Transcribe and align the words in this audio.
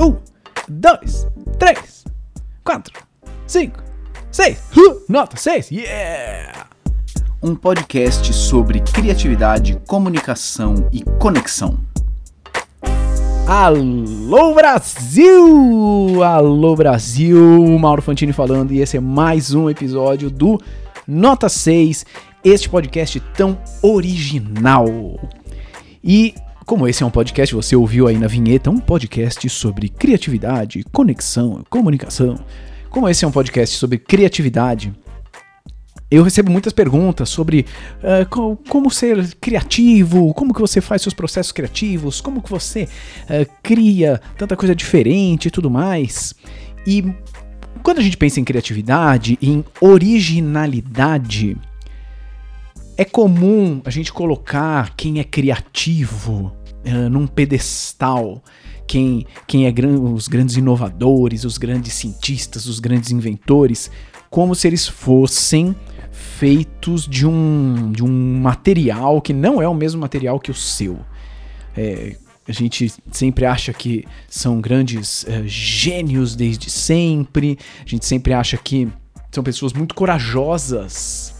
Um, 0.00 0.16
dois, 0.66 1.26
três, 1.58 2.06
quatro, 2.64 2.98
cinco, 3.46 3.82
seis. 4.30 4.58
Nota 5.06 5.36
seis. 5.36 5.70
Yeah! 5.70 6.68
Um 7.42 7.54
podcast 7.54 8.32
sobre 8.32 8.80
criatividade, 8.80 9.78
comunicação 9.86 10.88
e 10.90 11.02
conexão. 11.18 11.78
Alô 13.46 14.54
Brasil! 14.54 16.22
Alô 16.24 16.74
Brasil! 16.74 17.78
Mauro 17.78 18.00
Fantini 18.00 18.32
falando 18.32 18.72
e 18.72 18.80
esse 18.80 18.96
é 18.96 19.00
mais 19.00 19.52
um 19.52 19.68
episódio 19.68 20.30
do 20.30 20.58
Nota 21.06 21.50
6, 21.50 22.06
este 22.42 22.70
podcast 22.70 23.20
tão 23.36 23.58
original. 23.82 24.86
E 26.02 26.34
como 26.70 26.86
esse 26.86 27.02
é 27.02 27.06
um 27.06 27.10
podcast, 27.10 27.52
você 27.52 27.74
ouviu 27.74 28.06
aí 28.06 28.16
na 28.16 28.28
vinheta, 28.28 28.70
um 28.70 28.78
podcast 28.78 29.48
sobre 29.48 29.88
criatividade, 29.88 30.84
conexão, 30.92 31.64
comunicação. 31.68 32.38
Como 32.88 33.08
esse 33.08 33.24
é 33.24 33.28
um 33.28 33.32
podcast 33.32 33.76
sobre 33.76 33.98
criatividade, 33.98 34.94
eu 36.08 36.22
recebo 36.22 36.48
muitas 36.48 36.72
perguntas 36.72 37.28
sobre 37.28 37.66
uh, 38.04 38.24
co 38.30 38.56
como 38.68 38.88
ser 38.88 39.34
criativo, 39.40 40.32
como 40.32 40.54
que 40.54 40.60
você 40.60 40.80
faz 40.80 41.02
seus 41.02 41.12
processos 41.12 41.50
criativos, 41.50 42.20
como 42.20 42.40
que 42.40 42.48
você 42.48 42.84
uh, 42.84 43.52
cria 43.64 44.20
tanta 44.38 44.56
coisa 44.56 44.72
diferente 44.72 45.48
e 45.48 45.50
tudo 45.50 45.68
mais. 45.68 46.36
E 46.86 47.04
quando 47.82 47.98
a 47.98 48.02
gente 48.02 48.16
pensa 48.16 48.38
em 48.38 48.44
criatividade, 48.44 49.36
em 49.42 49.64
originalidade, 49.80 51.56
é 52.96 53.04
comum 53.04 53.82
a 53.84 53.90
gente 53.90 54.12
colocar 54.12 54.94
quem 54.94 55.18
é 55.18 55.24
criativo 55.24 56.59
num 57.10 57.26
pedestal. 57.26 58.42
Quem, 58.86 59.26
quem 59.46 59.66
é 59.66 59.72
gran 59.72 60.00
os 60.00 60.26
grandes 60.26 60.56
inovadores, 60.56 61.44
os 61.44 61.58
grandes 61.58 61.94
cientistas, 61.94 62.66
os 62.66 62.80
grandes 62.80 63.10
inventores, 63.10 63.90
como 64.28 64.54
se 64.54 64.66
eles 64.66 64.88
fossem 64.88 65.76
feitos 66.10 67.06
de 67.06 67.26
um, 67.26 67.92
de 67.92 68.02
um 68.02 68.40
material 68.40 69.20
que 69.20 69.32
não 69.32 69.62
é 69.62 69.68
o 69.68 69.74
mesmo 69.74 70.00
material 70.00 70.40
que 70.40 70.50
o 70.50 70.54
seu. 70.54 70.98
É, 71.76 72.16
a 72.48 72.52
gente 72.52 72.92
sempre 73.12 73.46
acha 73.46 73.72
que 73.72 74.04
são 74.28 74.60
grandes 74.60 75.24
gênios 75.46 76.34
desde 76.34 76.68
sempre, 76.68 77.56
a 77.84 77.88
gente 77.88 78.04
sempre 78.04 78.32
acha 78.32 78.56
que 78.56 78.88
são 79.30 79.44
pessoas 79.44 79.72
muito 79.72 79.94
corajosas. 79.94 81.39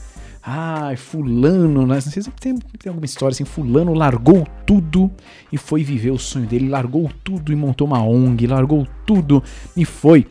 Ai, 0.53 0.97
fulano, 0.97 1.87
né? 1.87 1.95
não 1.95 2.01
sei 2.01 2.25
se 2.25 2.31
tem, 2.33 2.57
tem 2.57 2.89
alguma 2.91 3.05
história 3.05 3.33
assim, 3.33 3.45
fulano 3.45 3.95
largou 3.95 4.45
tudo 4.67 5.09
e 5.53 5.57
foi 5.57 5.85
viver 5.85 6.11
o 6.11 6.19
sonho 6.19 6.45
dele, 6.45 6.69
largou 6.69 7.09
tudo 7.23 7.53
e 7.53 7.55
montou 7.55 7.87
uma 7.87 8.03
ONG, 8.03 8.49
largou 8.49 8.85
tudo 9.07 9.41
e 9.77 9.85
foi 9.85 10.27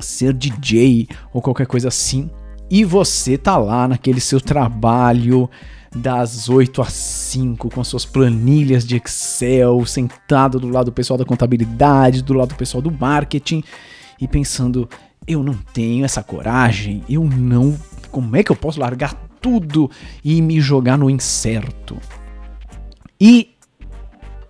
ser 0.00 0.32
DJ 0.32 1.06
ou 1.32 1.40
qualquer 1.40 1.68
coisa 1.68 1.86
assim 1.86 2.28
e 2.68 2.84
você 2.84 3.38
tá 3.38 3.56
lá 3.56 3.86
naquele 3.86 4.20
seu 4.20 4.40
trabalho 4.40 5.48
das 5.94 6.48
8 6.48 6.82
às 6.82 6.92
5 6.92 7.70
com 7.70 7.80
as 7.80 7.86
suas 7.86 8.04
planilhas 8.04 8.84
de 8.84 8.96
Excel, 8.96 9.86
sentado 9.86 10.58
do 10.58 10.68
lado 10.68 10.86
do 10.86 10.92
pessoal 10.92 11.16
da 11.16 11.24
contabilidade, 11.24 12.20
do 12.20 12.34
lado 12.34 12.48
do 12.48 12.56
pessoal 12.56 12.82
do 12.82 12.90
marketing 12.90 13.62
e 14.20 14.26
pensando, 14.26 14.90
eu 15.24 15.40
não 15.44 15.54
tenho 15.54 16.04
essa 16.04 16.20
coragem, 16.20 17.04
eu 17.08 17.22
não, 17.22 17.78
como 18.10 18.34
é 18.34 18.42
que 18.42 18.50
eu 18.50 18.56
posso 18.56 18.80
largar 18.80 19.25
tudo 19.46 19.88
e 20.24 20.42
me 20.42 20.60
jogar 20.60 20.98
no 20.98 21.08
incerto? 21.08 21.96
E 23.20 23.50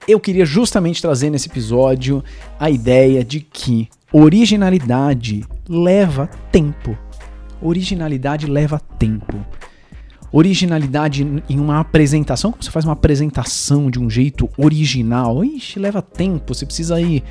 eu 0.09 0.19
queria 0.19 0.47
justamente 0.47 1.03
trazer 1.03 1.29
nesse 1.29 1.51
episódio 1.51 2.25
a 2.59 2.71
ideia 2.71 3.23
de 3.23 3.41
que 3.41 3.91
originalidade 4.11 5.45
leva 5.69 6.31
tempo. 6.51 6.97
Originalidade 7.61 8.47
leva 8.47 8.81
tempo. 8.99 9.37
Originalidade 10.33 11.43
em 11.47 11.61
uma 11.61 11.79
apresentação, 11.79 12.51
como 12.51 12.65
você 12.65 12.71
faz 12.71 12.87
uma 12.87 12.95
apresentação 12.95 13.91
de 13.91 14.01
um 14.01 14.09
jeito 14.09 14.49
original, 14.57 15.45
ixi, 15.45 15.79
leva 15.79 16.01
tempo, 16.01 16.55
você 16.55 16.65
precisa 16.65 16.99
ir 17.01 17.23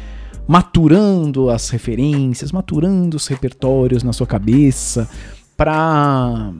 maturando 0.47 1.50
as 1.50 1.69
referências, 1.69 2.51
maturando 2.51 3.17
os 3.17 3.25
repertórios 3.25 4.03
na 4.03 4.13
sua 4.13 4.28
cabeça 4.28 5.09
para 5.57 6.51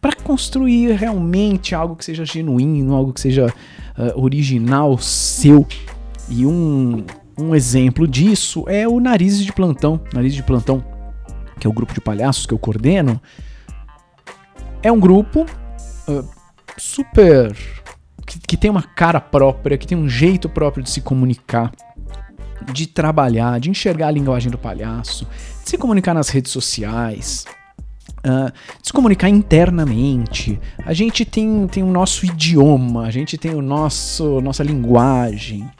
para 0.00 0.16
construir 0.16 0.92
realmente 0.92 1.74
algo 1.74 1.96
que 1.96 2.04
seja 2.04 2.24
genuíno, 2.24 2.94
algo 2.94 3.12
que 3.12 3.20
seja 3.20 3.46
uh, 3.46 4.20
original 4.20 4.96
seu. 4.98 5.66
E 6.28 6.46
um, 6.46 7.04
um 7.38 7.54
exemplo 7.54 8.06
disso 8.06 8.64
é 8.68 8.88
o 8.88 8.98
Nariz 9.00 9.44
de 9.44 9.52
Plantão. 9.52 10.00
Nariz 10.12 10.34
de 10.34 10.42
Plantão 10.42 10.82
que 11.60 11.66
é 11.66 11.70
o 11.70 11.72
grupo 11.72 11.92
de 11.92 12.00
palhaços 12.00 12.46
que 12.46 12.54
eu 12.54 12.58
coordeno, 12.58 13.20
é 14.82 14.90
um 14.90 14.98
grupo 14.98 15.42
uh, 16.08 16.28
super. 16.76 17.54
Que, 18.26 18.38
que 18.38 18.56
tem 18.56 18.70
uma 18.70 18.82
cara 18.82 19.20
própria, 19.20 19.76
que 19.76 19.86
tem 19.86 19.98
um 19.98 20.08
jeito 20.08 20.48
próprio 20.48 20.84
de 20.84 20.90
se 20.90 21.00
comunicar, 21.00 21.72
de 22.72 22.86
trabalhar, 22.86 23.58
de 23.58 23.70
enxergar 23.70 24.08
a 24.08 24.10
linguagem 24.10 24.50
do 24.50 24.58
palhaço, 24.58 25.26
de 25.64 25.70
se 25.70 25.76
comunicar 25.76 26.14
nas 26.14 26.28
redes 26.28 26.52
sociais, 26.52 27.44
Uh, 28.20 28.52
se 28.82 28.92
comunicar 28.92 29.28
internamente. 29.28 30.60
A 30.84 30.92
gente 30.92 31.24
tem, 31.24 31.66
tem 31.66 31.82
o 31.82 31.90
nosso 31.90 32.26
idioma, 32.26 33.06
a 33.06 33.10
gente 33.10 33.38
tem 33.38 33.54
o 33.54 33.62
nosso 33.62 34.40
nossa 34.40 34.62
linguagem. 34.62 35.70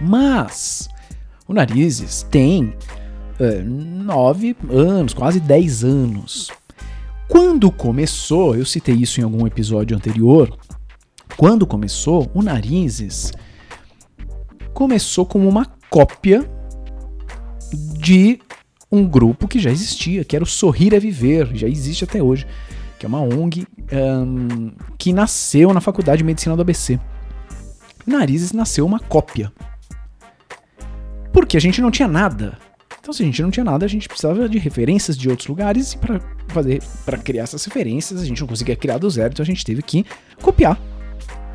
Mas 0.00 0.88
o 1.46 1.54
Narizes 1.54 2.26
tem 2.30 2.74
é, 3.38 3.62
nove 3.62 4.56
anos, 4.68 5.14
quase 5.14 5.38
dez 5.38 5.84
anos. 5.84 6.50
Quando 7.28 7.70
começou, 7.70 8.54
eu 8.56 8.66
citei 8.66 8.94
isso 8.94 9.20
em 9.20 9.24
algum 9.24 9.46
episódio 9.46 9.96
anterior, 9.96 10.56
quando 11.36 11.66
começou, 11.66 12.30
o 12.34 12.42
Narizes 12.42 13.32
começou 14.74 15.24
como 15.24 15.48
uma 15.48 15.66
cópia 15.88 16.48
de 17.98 18.38
um 18.92 19.08
grupo 19.08 19.48
que 19.48 19.58
já 19.58 19.70
existia, 19.70 20.22
que 20.22 20.36
era 20.36 20.44
o 20.44 20.46
Sorrir 20.46 20.92
é 20.92 21.00
Viver, 21.00 21.50
já 21.54 21.66
existe 21.66 22.04
até 22.04 22.22
hoje, 22.22 22.46
que 22.98 23.06
é 23.06 23.08
uma 23.08 23.22
ONG 23.22 23.66
um, 23.90 24.70
que 24.98 25.14
nasceu 25.14 25.72
na 25.72 25.80
Faculdade 25.80 26.18
de 26.18 26.24
Medicina 26.24 26.54
do 26.54 26.60
ABC. 26.60 27.00
Narizes 28.06 28.52
nasceu 28.52 28.84
uma 28.84 29.00
cópia. 29.00 29.50
Porque 31.32 31.56
a 31.56 31.60
gente 31.60 31.80
não 31.80 31.90
tinha 31.90 32.06
nada. 32.06 32.58
Então, 33.00 33.14
se 33.14 33.22
a 33.22 33.26
gente 33.26 33.42
não 33.42 33.50
tinha 33.50 33.64
nada, 33.64 33.86
a 33.86 33.88
gente 33.88 34.06
precisava 34.06 34.48
de 34.48 34.58
referências 34.58 35.16
de 35.16 35.28
outros 35.28 35.48
lugares 35.48 35.94
e 35.94 35.98
para 35.98 36.20
fazer, 36.48 36.82
para 37.04 37.16
criar 37.18 37.44
essas 37.44 37.64
referências, 37.64 38.20
a 38.20 38.24
gente 38.24 38.40
não 38.40 38.46
conseguia 38.46 38.76
criar 38.76 38.98
do 38.98 39.10
zero, 39.10 39.32
então 39.32 39.42
a 39.42 39.46
gente 39.46 39.64
teve 39.64 39.82
que 39.82 40.04
copiar, 40.40 40.78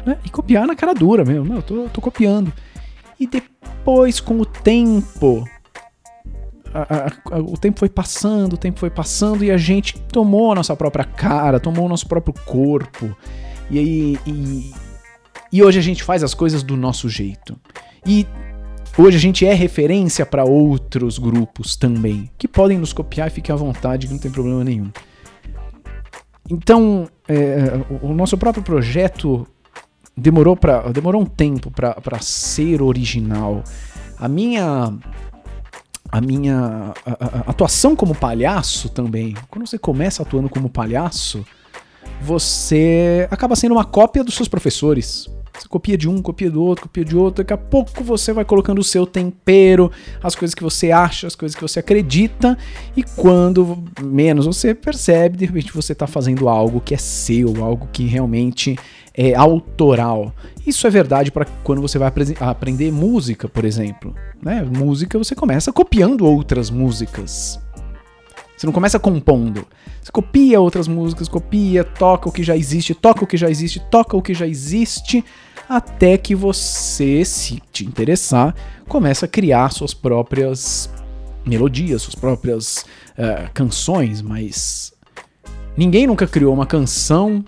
né? 0.05 0.17
E 0.25 0.29
copiar 0.29 0.65
na 0.65 0.75
cara 0.75 0.93
dura 0.93 1.23
mesmo. 1.23 1.45
Não, 1.45 1.57
eu 1.57 1.61
tô, 1.61 1.87
tô 1.87 2.01
copiando. 2.01 2.51
E 3.19 3.25
depois, 3.27 4.19
com 4.19 4.39
o 4.41 4.45
tempo, 4.45 5.47
a, 6.81 7.35
a, 7.35 7.39
o 7.39 7.57
tempo 7.57 7.79
foi 7.79 7.89
passando, 7.89 8.53
o 8.53 8.57
tempo 8.57 8.79
foi 8.79 8.89
passando 8.89 9.43
e 9.43 9.51
a 9.51 9.57
gente 9.57 9.99
tomou 9.99 10.51
a 10.51 10.55
nossa 10.55 10.75
própria 10.75 11.05
cara, 11.05 11.59
tomou 11.59 11.85
o 11.85 11.89
nosso 11.89 12.07
próprio 12.07 12.33
corpo. 12.45 13.15
E 13.69 13.79
aí. 13.79 14.19
E, 14.25 14.73
e 15.51 15.63
hoje 15.63 15.79
a 15.79 15.81
gente 15.81 16.03
faz 16.03 16.23
as 16.23 16.33
coisas 16.33 16.61
do 16.61 16.75
nosso 16.75 17.09
jeito. 17.09 17.57
E 18.05 18.27
Hoje 18.99 19.15
a 19.15 19.19
gente 19.19 19.45
é 19.45 19.53
referência 19.53 20.25
para 20.25 20.43
outros 20.43 21.19
grupos 21.19 21.75
também, 21.75 22.31
que 22.35 22.47
podem 22.47 22.79
nos 22.79 22.93
copiar 22.93 23.27
e 23.27 23.29
fiquem 23.29 23.53
à 23.53 23.55
vontade, 23.55 24.07
que 24.07 24.13
não 24.13 24.19
tem 24.19 24.31
problema 24.31 24.63
nenhum. 24.63 24.89
Então, 26.49 27.07
é, 27.27 27.79
o 28.01 28.11
nosso 28.11 28.35
próprio 28.39 28.63
projeto 28.63 29.45
demorou, 30.17 30.57
pra, 30.57 30.89
demorou 30.89 31.21
um 31.21 31.27
tempo 31.27 31.69
para 31.69 32.19
ser 32.21 32.81
original. 32.81 33.63
A 34.17 34.27
minha 34.27 34.91
a 36.09 36.21
minha 36.21 36.93
a, 37.05 37.11
a, 37.11 37.39
atuação 37.51 37.95
como 37.95 38.15
palhaço 38.15 38.89
também. 38.89 39.35
Quando 39.49 39.67
você 39.67 39.77
começa 39.77 40.23
atuando 40.23 40.49
como 40.49 40.69
palhaço, 40.69 41.45
você 42.21 43.27
acaba 43.31 43.55
sendo 43.55 43.73
uma 43.73 43.85
cópia 43.85 44.23
dos 44.23 44.35
seus 44.35 44.47
professores. 44.47 45.27
Você 45.57 45.67
copia 45.67 45.97
de 45.97 46.07
um, 46.07 46.21
copia 46.21 46.51
do 46.51 46.61
outro, 46.63 46.83
copia 46.83 47.03
de 47.03 47.15
outro. 47.15 47.43
Daqui 47.43 47.53
a 47.53 47.57
pouco 47.57 48.03
você 48.03 48.31
vai 48.31 48.45
colocando 48.45 48.79
o 48.79 48.83
seu 48.83 49.05
tempero, 49.05 49.91
as 50.21 50.35
coisas 50.35 50.53
que 50.53 50.63
você 50.63 50.91
acha, 50.91 51.27
as 51.27 51.35
coisas 51.35 51.55
que 51.55 51.61
você 51.61 51.79
acredita. 51.79 52.57
E 52.95 53.03
quando 53.03 53.83
menos 54.01 54.45
você 54.45 54.73
percebe, 54.73 55.37
de 55.37 55.45
repente 55.45 55.73
você 55.73 55.93
está 55.93 56.05
fazendo 56.05 56.47
algo 56.47 56.79
que 56.79 56.93
é 56.93 56.97
seu, 56.97 57.63
algo 57.63 57.87
que 57.91 58.05
realmente 58.05 58.77
é 59.13 59.33
autoral. 59.33 60.31
Isso 60.65 60.85
é 60.85 60.89
verdade 60.89 61.31
para 61.31 61.45
quando 61.63 61.81
você 61.81 61.97
vai 61.97 62.11
aprender 62.39 62.91
música, 62.91 63.49
por 63.49 63.65
exemplo. 63.65 64.13
Né? 64.41 64.63
Música 64.63 65.17
você 65.17 65.33
começa 65.33 65.73
copiando 65.73 66.25
outras 66.25 66.69
músicas. 66.69 67.59
Você 68.57 68.65
não 68.65 68.73
começa 68.73 68.97
compondo. 68.97 69.67
Você 70.01 70.11
copia 70.11 70.59
outras 70.59 70.87
músicas, 70.87 71.27
copia, 71.27 71.83
toca 71.83 72.27
o 72.27 72.31
que 72.31 72.41
já 72.41 72.57
existe, 72.57 72.95
toca 72.95 73.23
o 73.23 73.27
que 73.27 73.37
já 73.37 73.49
existe, 73.49 73.79
toca 73.79 74.17
o 74.17 74.21
que 74.21 74.33
já 74.33 74.47
existe, 74.47 75.23
até 75.69 76.17
que 76.17 76.33
você, 76.33 77.23
se 77.23 77.61
te 77.71 77.85
interessar, 77.85 78.55
começa 78.87 79.25
a 79.25 79.29
criar 79.29 79.71
suas 79.71 79.93
próprias 79.93 80.89
melodias, 81.45 82.01
suas 82.01 82.15
próprias 82.15 82.85
uh, 83.17 83.51
canções, 83.53 84.21
mas 84.23 84.91
ninguém 85.77 86.07
nunca 86.07 86.25
criou 86.25 86.53
uma 86.53 86.65
canção 86.65 87.45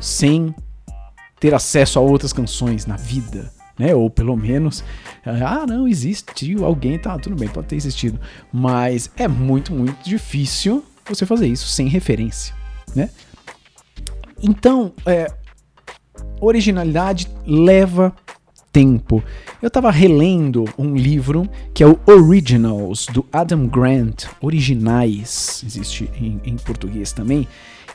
sem 0.00 0.54
ter 1.38 1.54
acesso 1.54 1.98
a 1.98 2.02
outras 2.02 2.32
canções 2.32 2.86
na 2.86 2.96
vida, 2.96 3.52
né? 3.78 3.94
Ou 3.94 4.10
pelo 4.10 4.36
menos, 4.36 4.82
ah, 5.24 5.66
não, 5.66 5.86
existiu 5.86 6.64
alguém, 6.64 6.98
tá, 6.98 7.18
tudo 7.18 7.36
bem, 7.36 7.48
pode 7.48 7.68
ter 7.68 7.76
existido, 7.76 8.18
mas 8.52 9.10
é 9.16 9.28
muito, 9.28 9.72
muito 9.72 10.02
difícil 10.02 10.84
você 11.08 11.24
fazer 11.24 11.46
isso 11.46 11.68
sem 11.68 11.88
referência, 11.88 12.54
né? 12.94 13.08
Então, 14.42 14.92
é, 15.06 15.32
originalidade 16.40 17.28
leva 17.46 18.14
tempo. 18.72 19.22
Eu 19.60 19.70
tava 19.70 19.90
relendo 19.90 20.64
um 20.78 20.94
livro 20.94 21.48
que 21.74 21.82
é 21.82 21.86
o 21.86 21.98
Originals, 22.06 23.06
do 23.06 23.26
Adam 23.32 23.66
Grant, 23.66 24.26
Originais, 24.40 25.62
existe 25.66 26.08
em, 26.20 26.40
em 26.44 26.56
português 26.56 27.12
também, 27.12 27.48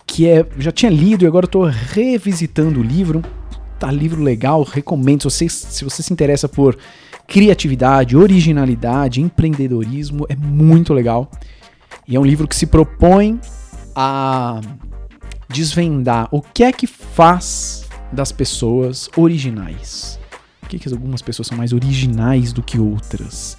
que 0.05 0.27
é, 0.27 0.45
já 0.57 0.71
tinha 0.71 0.91
lido 0.91 1.23
e 1.23 1.27
agora 1.27 1.45
estou 1.45 1.63
revisitando 1.63 2.79
o 2.79 2.83
livro. 2.83 3.21
Tá 3.83 3.91
livro 3.91 4.23
legal, 4.23 4.63
recomendo. 4.63 5.29
Se 5.29 5.49
você, 5.49 5.49
se 5.49 5.83
você 5.83 6.01
se 6.01 6.13
interessa 6.13 6.47
por 6.47 6.77
criatividade, 7.27 8.15
originalidade, 8.15 9.19
empreendedorismo, 9.19 10.25
é 10.29 10.37
muito 10.37 10.93
legal. 10.93 11.29
E 12.07 12.15
é 12.15 12.19
um 12.19 12.23
livro 12.23 12.47
que 12.47 12.55
se 12.55 12.65
propõe 12.65 13.41
a 13.93 14.61
desvendar 15.49 16.29
o 16.31 16.41
que 16.41 16.63
é 16.63 16.71
que 16.71 16.87
faz 16.87 17.85
das 18.09 18.31
pessoas 18.31 19.09
originais. 19.17 20.17
Por 20.61 20.69
que, 20.69 20.79
que 20.79 20.87
algumas 20.87 21.21
pessoas 21.21 21.49
são 21.49 21.57
mais 21.57 21.73
originais 21.73 22.53
do 22.53 22.63
que 22.63 22.79
outras? 22.79 23.57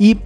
E 0.00 0.16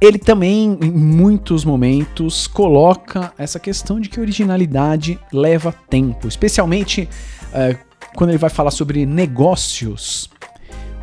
ele 0.00 0.18
também, 0.18 0.78
em 0.80 0.90
muitos 0.90 1.66
momentos, 1.66 2.46
coloca 2.46 3.30
essa 3.36 3.60
questão 3.60 4.00
de 4.00 4.08
que 4.08 4.18
originalidade 4.18 5.20
leva 5.30 5.70
tempo, 5.70 6.26
especialmente 6.26 7.06
uh, 7.52 7.91
quando 8.14 8.30
ele 8.30 8.38
vai 8.38 8.50
falar 8.50 8.70
sobre 8.70 9.04
negócios. 9.06 10.30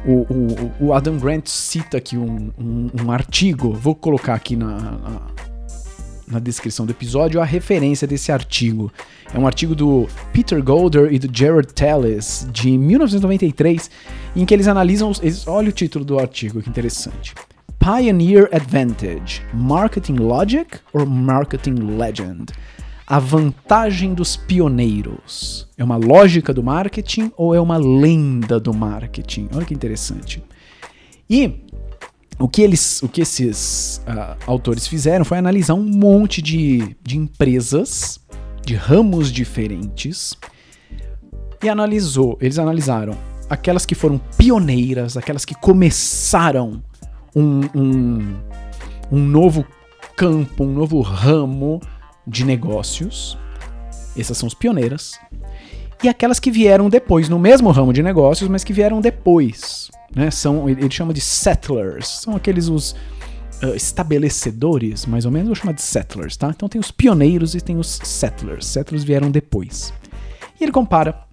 O, 0.05 0.25
o, 0.33 0.71
o 0.87 0.93
Adam 0.93 1.17
Grant 1.17 1.47
cita 1.47 1.97
aqui 1.97 2.17
um, 2.17 2.51
um, 2.57 2.89
um, 3.03 3.11
artigo, 3.11 3.73
vou 3.73 3.93
colocar 3.93 4.33
aqui 4.33 4.55
na, 4.55 4.77
na, 4.77 5.21
na 6.25 6.39
descrição 6.39 6.85
do 6.85 6.91
episódio 6.91 7.41
a 7.41 7.45
referência 7.45 8.07
desse 8.07 8.31
artigo. 8.31 8.91
É 9.33 9.37
um 9.37 9.45
artigo 9.45 9.75
do 9.75 10.07
Peter 10.31 10.63
Golder 10.63 11.13
e 11.13 11.19
do 11.19 11.29
Jared 11.35 11.73
Tellis, 11.73 12.47
de 12.51 12.77
1993, 12.77 13.91
em 14.35 14.45
que 14.45 14.53
eles 14.53 14.67
analisam. 14.67 15.11
Eles, 15.21 15.45
olha 15.47 15.69
o 15.69 15.73
título 15.73 16.05
do 16.05 16.17
artigo, 16.17 16.61
que 16.61 16.69
interessante. 16.69 17.35
Pioneer 17.77 18.49
Advantage: 18.53 19.41
Marketing 19.53 20.15
Logic 20.15 20.79
or 20.93 21.05
Marketing 21.05 21.97
Legend? 21.97 22.53
A 23.09 23.17
vantagem 23.17 24.13
dos 24.13 24.37
pioneiros 24.37 25.67
é 25.75 25.83
uma 25.83 25.97
lógica 25.97 26.53
do 26.53 26.61
marketing 26.61 27.31
ou 27.35 27.55
é 27.55 27.59
uma 27.59 27.75
lenda 27.75 28.59
do 28.59 28.71
marketing? 28.71 29.49
Olha 29.51 29.65
que 29.65 29.73
interessante. 29.73 30.43
E 31.27 31.65
o 32.37 32.47
que 32.47 32.61
eles, 32.61 33.01
o 33.01 33.09
que 33.09 33.21
esses 33.21 33.99
uh, 34.07 34.37
autores 34.45 34.87
fizeram 34.87 35.25
foi 35.25 35.39
analisar 35.39 35.73
um 35.73 35.83
monte 35.83 36.39
de, 36.39 36.95
de 37.01 37.17
empresas 37.17 38.19
de 38.63 38.75
ramos 38.75 39.31
diferentes 39.31 40.37
e 41.63 41.67
analisou, 41.67 42.37
eles 42.39 42.59
analisaram 42.59 43.17
aquelas 43.49 43.87
que 43.87 43.95
foram 43.95 44.19
pioneiras, 44.37 45.17
aquelas 45.17 45.45
que 45.45 45.55
começaram 45.55 46.83
um, 47.35 47.61
um, 47.73 48.35
um 49.11 49.19
novo 49.19 49.65
campo, 50.15 50.63
um 50.63 50.73
novo 50.73 51.01
ramo 51.01 51.81
de 52.29 52.45
negócios. 52.45 53.37
Essas 54.17 54.37
são 54.37 54.47
as 54.47 54.53
pioneiras. 54.53 55.19
E 56.03 56.07
aquelas 56.07 56.39
que 56.39 56.49
vieram 56.49 56.89
depois, 56.89 57.27
no 57.27 57.37
mesmo 57.37 57.71
ramo 57.71 57.91
de 57.91 58.01
negócios, 58.01 58.49
mas 58.49 58.63
que 58.63 58.71
vieram 58.71 59.01
depois. 59.01 59.91
Né? 60.15 60.31
São, 60.31 60.69
ele 60.69 60.89
chama 60.89 61.13
de 61.13 61.19
settlers. 61.19 62.21
São 62.21 62.35
aqueles 62.35 62.69
os 62.69 62.91
uh, 63.63 63.75
estabelecedores, 63.75 65.05
mais 65.05 65.25
ou 65.25 65.31
menos, 65.31 65.47
eu 65.47 65.55
vou 65.55 65.61
chamar 65.61 65.73
de 65.73 65.81
settlers, 65.81 66.37
tá? 66.37 66.49
Então 66.49 66.69
tem 66.69 66.79
os 66.79 66.91
pioneiros 66.91 67.55
e 67.55 67.61
tem 67.61 67.77
os 67.77 67.99
settlers. 68.03 68.65
Settlers 68.65 69.03
vieram 69.03 69.29
depois. 69.29 69.93
E 70.59 70.63
ele 70.63 70.71
compara 70.71 71.27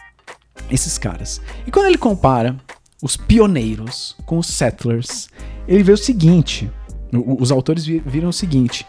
esses 0.71 0.99
caras. 0.99 1.41
E 1.67 1.71
quando 1.71 1.87
ele 1.87 1.99
compara 1.99 2.57
os 3.03 3.17
pioneiros 3.17 4.17
com 4.25 4.39
os 4.39 4.47
settlers, 4.47 5.29
ele 5.69 5.83
vê 5.83 5.93
o 5.93 5.97
seguinte: 5.97 6.71
os 7.13 7.53
autores 7.53 7.85
viram 7.85 8.31
o 8.31 8.33
seguinte, 8.33 8.87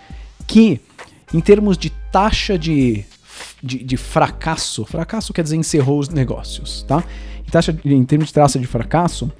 que 0.47 0.81
em 1.33 1.39
termos 1.39 1.77
de 1.77 1.89
taxa 2.11 2.57
de, 2.57 3.03
de, 3.61 3.83
de 3.83 3.97
fracasso, 3.97 4.85
fracasso 4.85 5.33
quer 5.33 5.43
dizer 5.43 5.55
encerrou 5.55 5.99
os 5.99 6.09
negócios, 6.09 6.83
tá? 6.83 7.03
Em, 7.45 7.49
taxa, 7.49 7.77
em 7.83 8.03
termos 8.03 8.29
de 8.29 8.33
taxa 8.33 8.59
de 8.59 8.67
fracasso, 8.67 9.31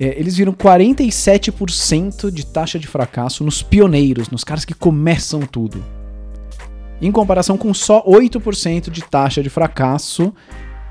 é, 0.00 0.18
eles 0.18 0.36
viram 0.36 0.52
47% 0.52 2.30
de 2.30 2.46
taxa 2.46 2.78
de 2.78 2.86
fracasso 2.86 3.42
nos 3.44 3.62
pioneiros, 3.62 4.30
nos 4.30 4.44
caras 4.44 4.64
que 4.64 4.74
começam 4.74 5.40
tudo. 5.40 5.84
Em 7.00 7.12
comparação 7.12 7.56
com 7.56 7.72
só 7.74 8.02
8% 8.04 8.90
de 8.90 9.02
taxa 9.02 9.42
de 9.42 9.50
fracasso 9.50 10.32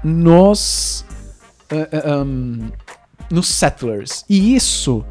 nos, 0.04 1.06
uh, 1.72 2.24
um, 2.24 2.70
nos 3.30 3.48
settlers. 3.48 4.24
E 4.30 4.56
isso 4.56 5.06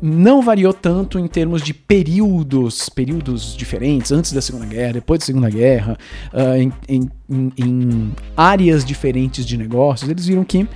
não 0.00 0.40
variou 0.42 0.72
tanto 0.72 1.18
em 1.18 1.26
termos 1.26 1.62
de 1.62 1.74
períodos, 1.74 2.88
períodos 2.88 3.56
diferentes, 3.56 4.12
antes 4.12 4.32
da 4.32 4.40
Segunda 4.40 4.66
Guerra, 4.66 4.92
depois 4.94 5.20
da 5.20 5.26
Segunda 5.26 5.50
Guerra, 5.50 5.98
uh, 6.32 6.56
em, 6.88 7.10
em, 7.28 7.52
em, 7.56 8.12
áreas 8.36 8.84
diferentes 8.84 9.44
de 9.44 9.56
negócios, 9.56 10.08
eles 10.08 10.26
viram 10.26 10.44
que 10.44 10.68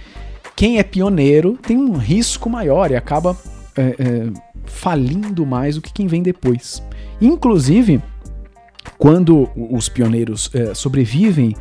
quem 0.56 0.78
é 0.78 0.82
pioneiro 0.82 1.58
tem 1.60 1.76
um 1.76 1.96
risco 1.96 2.50
maior 2.50 2.90
e 2.90 2.96
acaba 2.96 3.36
é, 3.76 3.82
é, 3.98 4.30
falindo 4.66 5.46
mais 5.46 5.76
do 5.76 5.82
que 5.82 5.92
quem 5.92 6.06
vem 6.06 6.22
depois. 6.22 6.82
Inclusive, 7.20 8.02
quando 8.98 9.48
os 9.56 9.88
pioneiros 9.88 10.50
é, 10.52 10.75
sobrevivem, 10.75 11.54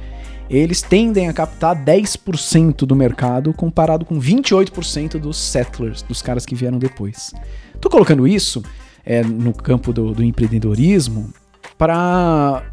eles 0.57 0.81
tendem 0.81 1.29
a 1.29 1.33
captar 1.33 1.75
10% 1.75 2.85
do 2.85 2.95
mercado 2.95 3.53
comparado 3.53 4.03
com 4.03 4.19
28% 4.19 5.17
dos 5.17 5.37
settlers, 5.37 6.01
dos 6.01 6.21
caras 6.21 6.45
que 6.45 6.53
vieram 6.53 6.77
depois. 6.77 7.33
Tô 7.79 7.89
colocando 7.89 8.27
isso 8.27 8.61
é, 9.05 9.23
no 9.23 9.53
campo 9.53 9.93
do, 9.93 10.13
do 10.13 10.23
empreendedorismo 10.23 11.33
para 11.77 12.63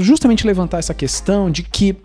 justamente 0.00 0.46
levantar 0.46 0.78
essa 0.78 0.92
questão 0.92 1.50
de 1.50 1.62
que 1.62 1.96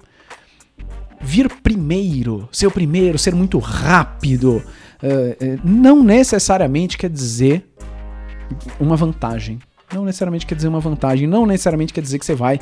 vir 1.19 1.49
primeiro, 1.63 2.47
ser 2.51 2.67
o 2.67 2.71
primeiro, 2.71 3.17
ser 3.17 3.33
muito 3.33 3.57
rápido, 3.57 4.57
uh, 4.57 5.59
não 5.63 6.03
necessariamente 6.03 6.95
quer 6.95 7.09
dizer 7.09 7.67
uma 8.79 8.95
vantagem. 8.95 9.59
Não 9.91 10.05
necessariamente 10.05 10.45
quer 10.45 10.55
dizer 10.55 10.67
uma 10.67 10.79
vantagem, 10.79 11.27
não 11.27 11.45
necessariamente 11.45 11.93
quer 11.93 12.01
dizer 12.01 12.19
que 12.19 12.25
você 12.25 12.35
vai 12.35 12.59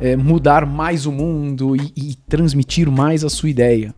é, 0.00 0.16
mudar 0.16 0.66
mais 0.66 1.06
o 1.06 1.12
mundo 1.12 1.76
e, 1.76 1.92
e 1.96 2.14
transmitir 2.28 2.90
mais 2.90 3.24
a 3.24 3.30
sua 3.30 3.48
ideia. 3.48 3.94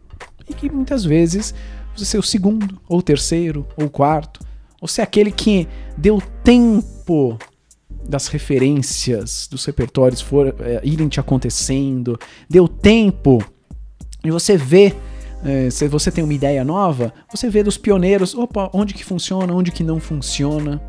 E 0.48 0.54
que 0.54 0.70
muitas 0.70 1.04
vezes 1.04 1.54
você 1.96 2.04
ser 2.04 2.18
o 2.18 2.22
segundo, 2.22 2.80
ou 2.88 3.00
terceiro, 3.00 3.66
ou 3.76 3.88
quarto, 3.88 4.40
ou 4.80 4.88
ser 4.88 5.02
aquele 5.02 5.30
que 5.30 5.68
deu 5.96 6.20
tempo 6.42 7.38
das 8.06 8.26
referências 8.26 9.48
dos 9.50 9.64
repertórios 9.64 10.20
for, 10.20 10.54
é, 10.60 10.80
irem 10.84 11.08
te 11.08 11.20
acontecendo, 11.20 12.18
deu 12.50 12.68
tempo 12.68 13.42
e 14.24 14.30
você 14.30 14.56
vê, 14.56 14.94
é, 15.44 15.68
se 15.68 15.86
você 15.86 16.10
tem 16.10 16.24
uma 16.24 16.32
ideia 16.32 16.64
nova, 16.64 17.12
você 17.30 17.50
vê 17.50 17.62
dos 17.62 17.76
pioneiros, 17.76 18.34
opa, 18.34 18.70
onde 18.72 18.94
que 18.94 19.04
funciona, 19.04 19.52
onde 19.52 19.70
que 19.70 19.84
não 19.84 20.00
funciona. 20.00 20.80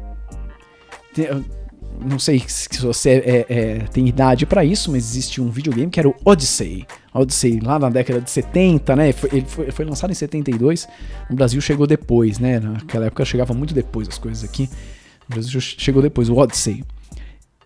Não 2.03 2.19
sei 2.19 2.43
se 2.47 2.81
você 2.81 3.09
é, 3.09 3.45
é, 3.49 3.79
tem 3.91 4.07
idade 4.07 4.45
para 4.45 4.63
isso, 4.63 4.91
mas 4.91 5.03
existe 5.03 5.41
um 5.41 5.49
videogame 5.49 5.89
que 5.89 5.99
era 5.99 6.09
o 6.09 6.15
Odyssey. 6.23 6.85
Odyssey, 7.13 7.59
lá 7.61 7.77
na 7.79 7.89
década 7.89 8.21
de 8.21 8.29
70, 8.29 8.95
né? 8.95 9.11
Foi, 9.11 9.29
ele 9.31 9.45
foi, 9.47 9.71
foi, 9.71 9.85
lançado 9.85 10.11
em 10.11 10.15
72. 10.15 10.87
No 11.29 11.35
Brasil 11.35 11.61
chegou 11.61 11.87
depois, 11.87 12.39
né? 12.39 12.59
Naquela 12.59 13.05
época 13.05 13.23
chegava 13.25 13.53
muito 13.53 13.73
depois 13.73 14.07
as 14.07 14.17
coisas 14.17 14.43
aqui. 14.43 14.69
No 15.27 15.35
Brasil 15.35 15.59
chegou 15.61 16.01
depois, 16.01 16.29
o 16.29 16.35
Odyssey. 16.35 16.83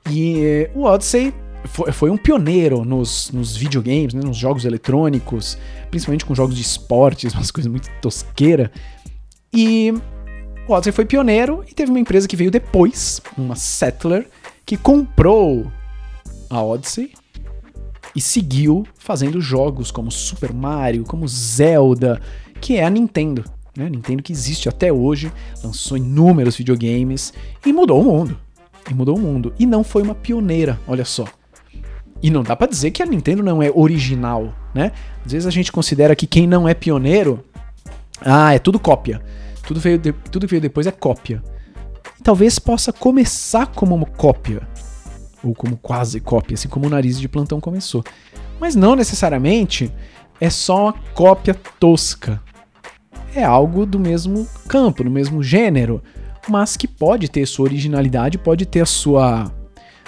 E 0.10 0.44
eh, 0.44 0.72
o 0.74 0.84
Odyssey 0.84 1.34
foi, 1.66 1.92
foi, 1.92 2.10
um 2.10 2.18
pioneiro 2.18 2.86
nos, 2.86 3.32
nos 3.32 3.56
videogames, 3.56 4.14
né, 4.14 4.22
nos 4.24 4.38
jogos 4.38 4.66
eletrônicos, 4.66 5.58
principalmente 5.92 6.26
com 6.26 6.34
jogos 6.34 6.56
de 6.56 6.62
esportes, 6.62 7.34
umas 7.36 7.52
coisas 7.52 7.70
muito 7.70 7.90
tosqueira. 8.02 8.72
E 9.54 9.94
o 10.70 10.74
Odyssey 10.74 10.94
foi 10.94 11.04
pioneiro 11.04 11.64
e 11.68 11.74
teve 11.74 11.90
uma 11.90 12.00
empresa 12.00 12.28
que 12.28 12.36
veio 12.36 12.52
depois, 12.52 13.20
uma 13.36 13.56
Settler, 13.56 14.28
que 14.64 14.78
comprou 14.78 15.66
a 16.48 16.62
Odyssey 16.62 17.12
e 18.16 18.22
seguiu 18.22 18.86
fazendo 18.96 19.42
jogos 19.42 19.90
como 19.90 20.12
Super 20.12 20.54
Mario, 20.54 21.04
como 21.06 21.28
Zelda, 21.28 22.22
que 22.62 22.76
é 22.76 22.84
a 22.84 22.90
Nintendo. 22.90 23.44
Né? 23.76 23.88
A 23.88 23.90
Nintendo 23.90 24.22
que 24.22 24.32
existe 24.32 24.70
até 24.70 24.94
hoje, 24.94 25.32
lançou 25.64 25.98
inúmeros 25.98 26.56
videogames 26.56 27.34
e 27.66 27.74
mudou 27.74 28.02
o 28.02 28.06
mundo. 28.06 28.38
E 28.88 28.94
mudou 28.94 29.18
o 29.18 29.20
mundo. 29.20 29.52
E 29.58 29.66
não 29.66 29.84
foi 29.84 30.04
uma 30.04 30.14
pioneira, 30.14 30.80
olha 30.88 31.06
só. 31.06 31.26
E 32.22 32.30
não 32.30 32.44
dá 32.44 32.56
para 32.56 32.68
dizer 32.68 32.92
que 32.92 33.02
a 33.02 33.08
Nintendo 33.08 33.42
não 33.42 33.64
é 33.64 33.72
original, 33.74 34.54
né? 34.76 34.92
Às 35.26 35.32
vezes 35.32 35.48
a 35.48 35.52
gente 35.52 35.72
considera 35.72 36.16
que 36.16 36.28
quem 36.28 36.46
não 36.46 36.70
é 36.70 36.76
pioneiro, 36.76 37.44
ah, 38.22 38.54
é 38.54 38.60
tudo 38.60 38.78
cópia. 38.78 39.20
Tudo, 39.70 39.80
veio 39.80 40.00
de, 40.00 40.12
tudo 40.12 40.48
que 40.48 40.52
veio 40.54 40.62
depois 40.64 40.88
é 40.88 40.92
cópia. 40.92 41.44
E 42.20 42.24
talvez 42.24 42.58
possa 42.58 42.92
começar 42.92 43.68
como 43.68 43.94
uma 43.94 44.08
cópia, 44.08 44.68
ou 45.44 45.54
como 45.54 45.78
quase 45.78 46.20
cópia, 46.20 46.56
assim 46.56 46.68
como 46.68 46.88
o 46.88 46.90
nariz 46.90 47.20
de 47.20 47.30
plantão 47.30 47.62
começou. 47.62 48.04
Mas 48.60 48.76
não 48.76 48.96
necessariamente 48.96 49.94
é 50.42 50.50
só 50.50 50.86
uma 50.86 50.94
cópia 51.14 51.54
tosca. 51.80 52.42
É 53.36 53.44
algo 53.44 53.86
do 53.86 54.00
mesmo 54.00 54.48
campo, 54.68 55.04
do 55.04 55.12
mesmo 55.12 55.44
gênero, 55.44 56.02
mas 56.48 56.76
que 56.76 56.88
pode 56.88 57.30
ter 57.30 57.46
sua 57.46 57.66
originalidade, 57.66 58.40
pode 58.40 58.66
ter 58.66 58.82
a 58.82 58.88
sua, 58.88 59.52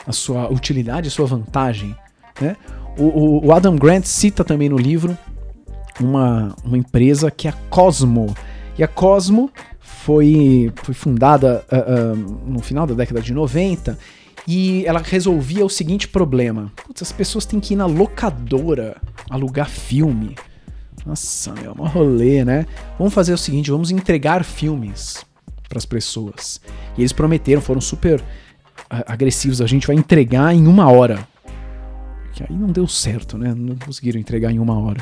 a 0.07 0.11
sua 0.11 0.51
utilidade, 0.51 1.07
a 1.07 1.11
sua 1.11 1.27
vantagem. 1.27 1.95
Né? 2.41 2.57
O, 2.97 3.45
o, 3.45 3.53
Adam 3.53 3.75
Grant 3.75 4.05
cita 4.05 4.43
também 4.43 4.69
no 4.69 4.77
livro 4.77 5.15
uma, 5.99 6.55
uma 6.65 6.79
empresa 6.79 7.29
que 7.29 7.47
é 7.47 7.51
a 7.51 7.55
Cosmo. 7.69 8.33
E 8.77 8.83
a 8.83 8.87
Cosmo 8.87 9.51
foi, 9.79 10.71
foi 10.75 10.93
fundada 10.93 11.65
uh, 11.71 12.13
uh, 12.13 12.15
no 12.47 12.59
final 12.59 12.87
da 12.87 12.93
década 12.93 13.21
de 13.21 13.33
90 13.33 13.97
e 14.47 14.85
ela 14.85 14.99
resolvia 14.99 15.65
o 15.65 15.69
seguinte 15.69 16.07
problema: 16.07 16.71
Putz, 16.75 17.01
as 17.01 17.11
pessoas 17.11 17.45
têm 17.45 17.59
que 17.59 17.73
ir 17.73 17.77
na 17.77 17.85
locadora 17.85 18.97
alugar 19.29 19.69
filme. 19.69 20.35
Nossa, 21.05 21.53
meu, 21.53 21.75
é 21.77 21.81
um 21.81 21.87
rolê, 21.87 22.43
né? 22.45 22.65
Vamos 22.97 23.13
fazer 23.13 23.33
o 23.33 23.37
seguinte: 23.37 23.71
vamos 23.71 23.91
entregar 23.91 24.43
filmes 24.43 25.23
para 25.67 25.77
as 25.77 25.85
pessoas. 25.85 26.59
E 26.97 27.01
eles 27.01 27.13
prometeram, 27.13 27.61
foram 27.61 27.81
super 27.81 28.21
agressivos. 28.89 29.61
A 29.61 29.67
gente 29.67 29.87
vai 29.87 29.95
entregar 29.95 30.53
em 30.53 30.67
uma 30.67 30.91
hora. 30.91 31.27
Que 32.33 32.43
aí 32.43 32.55
não 32.55 32.67
deu 32.67 32.87
certo, 32.87 33.37
né? 33.37 33.53
Não 33.55 33.75
conseguiram 33.75 34.19
entregar 34.19 34.51
em 34.51 34.59
uma 34.59 34.77
hora. 34.79 35.01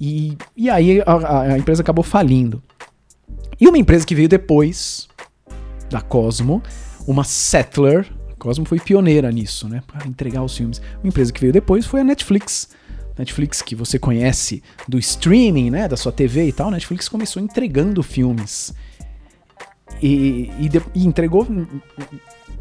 E, 0.00 0.36
e 0.56 0.70
aí 0.70 1.02
a, 1.04 1.42
a 1.52 1.58
empresa 1.58 1.82
acabou 1.82 2.02
falindo. 2.02 2.62
E 3.60 3.68
uma 3.68 3.76
empresa 3.76 4.06
que 4.06 4.14
veio 4.14 4.28
depois 4.28 5.06
da 5.90 6.00
Cosmo, 6.00 6.62
uma 7.06 7.24
Settler, 7.24 8.10
Cosmo 8.38 8.64
foi 8.64 8.80
pioneira 8.80 9.30
nisso, 9.30 9.68
né? 9.68 9.82
Para 9.86 10.06
entregar 10.06 10.42
os 10.42 10.56
filmes. 10.56 10.80
Uma 11.02 11.08
empresa 11.08 11.30
que 11.30 11.40
veio 11.40 11.52
depois 11.52 11.84
foi 11.84 12.00
a 12.00 12.04
Netflix. 12.04 12.70
Netflix, 13.18 13.60
que 13.60 13.74
você 13.74 13.98
conhece 13.98 14.62
do 14.88 14.98
streaming, 14.98 15.68
né? 15.68 15.86
Da 15.86 15.96
sua 15.98 16.10
TV 16.10 16.46
e 16.46 16.52
tal. 16.52 16.70
Netflix 16.70 17.06
começou 17.06 17.42
entregando 17.42 18.02
filmes. 18.02 18.72
E, 20.02 20.50
e, 20.58 20.68
de, 20.70 20.80
e 20.94 21.04
entregou. 21.04 21.46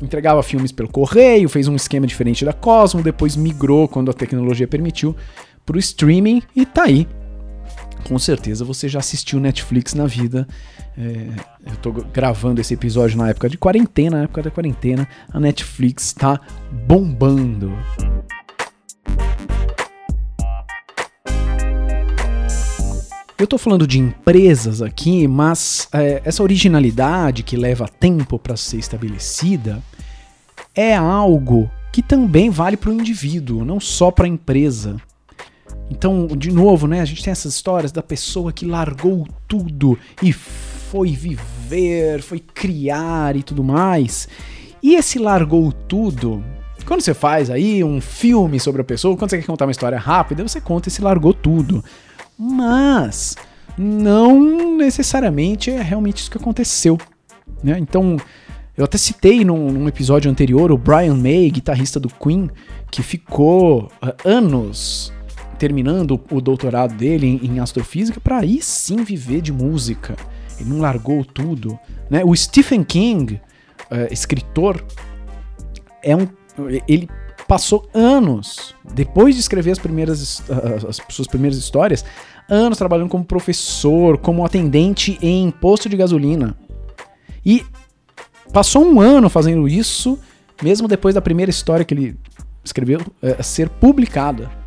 Entregava 0.02 0.44
filmes 0.44 0.74
pelo 0.74 0.90
correio, 0.90 1.48
fez 1.48 1.70
um 1.70 1.76
esquema 1.76 2.06
diferente 2.06 2.44
da 2.44 2.52
Cosmo, 2.52 3.02
depois 3.02 3.38
migrou 3.38 3.88
quando 3.88 4.12
a 4.12 4.14
tecnologia 4.14 4.68
permitiu 4.68 5.16
para 5.66 5.76
o 5.76 5.80
streaming 5.80 6.42
e 6.56 6.66
tá 6.66 6.84
aí 6.84 7.08
com 8.08 8.18
certeza 8.18 8.66
você 8.66 8.88
já 8.88 9.00
assistiu 9.00 9.40
Netflix 9.40 9.94
na 9.94 10.06
vida. 10.06 10.48
É, 10.98 11.28
eu 11.66 11.78
tô 11.78 11.92
gravando 11.92 12.60
esse 12.60 12.74
episódio 12.74 13.18
na 13.18 13.30
época 13.30 13.50
de 13.50 13.58
quarentena, 13.58 14.18
na 14.18 14.24
época 14.24 14.44
da 14.44 14.52
quarentena, 14.52 15.08
a 15.32 15.40
Netflix 15.40 16.14
tá 16.14 16.40
bombando. 16.88 17.72
Eu 23.38 23.48
tô 23.48 23.58
falando 23.58 23.88
de 23.88 24.00
empresas 24.00 24.82
aqui, 24.82 25.26
mas 25.26 25.88
é, 25.94 26.22
essa 26.26 26.44
originalidade 26.44 27.42
que 27.42 27.56
leva 27.56 27.88
tempo 27.88 28.38
para 28.38 28.58
ser 28.58 28.78
estabelecida 28.78 29.82
é 30.76 30.94
algo 30.94 31.72
que 31.92 32.02
também 32.02 32.50
vale 32.50 32.76
para 32.76 32.90
o 32.90 32.94
indivíduo, 32.94 33.64
não 33.64 33.80
só 33.80 34.12
para 34.12 34.26
a 34.26 34.30
empresa. 34.30 34.98
Então, 35.90 36.28
de 36.28 36.52
novo, 36.52 36.88
né, 36.88 37.02
a 37.02 37.06
gente 37.06 37.24
tem 37.24 37.32
essas 37.32 37.54
histórias 37.54 37.92
da 37.92 38.04
pessoa 38.04 38.54
que 38.54 38.66
largou 38.66 39.28
tudo 39.48 39.98
e 40.22 40.32
foi 40.32 41.12
viver, 41.12 42.22
foi 42.22 42.40
criar 42.40 43.36
e 43.36 43.44
tudo 43.44 43.64
mais. 43.64 44.28
E 44.82 44.96
esse 44.96 45.20
largou 45.20 45.72
tudo, 45.72 46.44
quando 46.86 47.02
você 47.02 47.14
faz 47.14 47.50
aí 47.50 47.84
um 47.84 48.00
filme 48.00 48.60
sobre 48.60 48.82
a 48.82 48.86
pessoa, 48.86 49.18
quando 49.18 49.32
você 49.32 49.40
quer 49.40 49.46
contar 49.46 49.66
uma 49.66 49.72
história 49.72 49.98
rápida, 49.98 50.48
você 50.48 50.62
conta 50.62 50.90
esse 50.90 51.02
largou 51.02 51.34
tudo. 51.34 51.84
Mas 52.38 53.36
não 53.78 54.78
necessariamente 54.78 55.70
é 55.70 55.82
realmente 55.82 56.18
isso 56.18 56.32
que 56.32 56.38
aconteceu. 56.38 56.98
Né? 57.64 57.78
Então, 57.80 58.18
eu 58.78 58.86
até 58.86 58.98
citei 58.98 59.44
num, 59.44 59.72
num, 59.72 59.88
episódio 59.88 60.32
anterior 60.32 60.72
o 60.72 60.78
Brian 60.78 61.16
May, 61.16 61.50
guitarrista 61.50 62.00
do 62.00 62.10
Queen, 62.10 62.50
que 62.90 63.04
ficou 63.04 63.92
uh, 64.02 64.14
anos 64.24 65.12
terminando 65.60 66.20
o 66.32 66.40
doutorado 66.40 66.96
dele 66.96 67.40
em, 67.44 67.60
astrofísica 67.60 68.20
para 68.20 68.40
aí 68.40 68.62
sim 68.62 69.04
viver 69.04 69.42
de 69.42 69.52
música. 69.52 70.16
Ele 70.60 70.70
não 70.70 70.80
largou 70.80 71.24
tudo. 71.24 71.78
Né? 72.10 72.24
O 72.24 72.36
Stephen 72.36 72.84
King, 72.84 73.40
uh, 73.92 74.12
escritor, 74.12 74.84
é 76.02 76.16
um, 76.16 76.28
ele 76.88 77.10
passou 77.46 77.90
anos, 77.94 78.74
depois 78.94 79.36
de 79.36 79.42
escrever 79.42 79.72
as 79.72 79.80
primeiras 79.80 80.40
uh, 80.40 80.88
as 80.88 81.02
suas 81.10 81.28
primeiras 81.28 81.58
histórias, 81.58 82.06
anos 82.50 82.78
trabalhando 82.78 83.10
como 83.10 83.26
professor, 83.26 84.18
como 84.18 84.46
atendente 84.46 85.18
em 85.22 85.52
posto 85.52 85.90
de 85.90 85.98
gasolina. 85.98 86.56
E 87.46 87.66
passou 88.54 88.86
um 88.86 89.02
ano 89.02 89.30
fazendo 89.30 89.68
isso, 89.68 90.18
mesmo 90.64 90.88
depois 90.88 91.16
da 91.16 91.22
primeira 91.22 91.50
história 91.50 91.84
que 91.84 91.94
ele 91.94 92.18
escreveu 92.64 93.00
uh, 93.00 93.44
ser 93.44 93.68
publicada. 93.68 94.59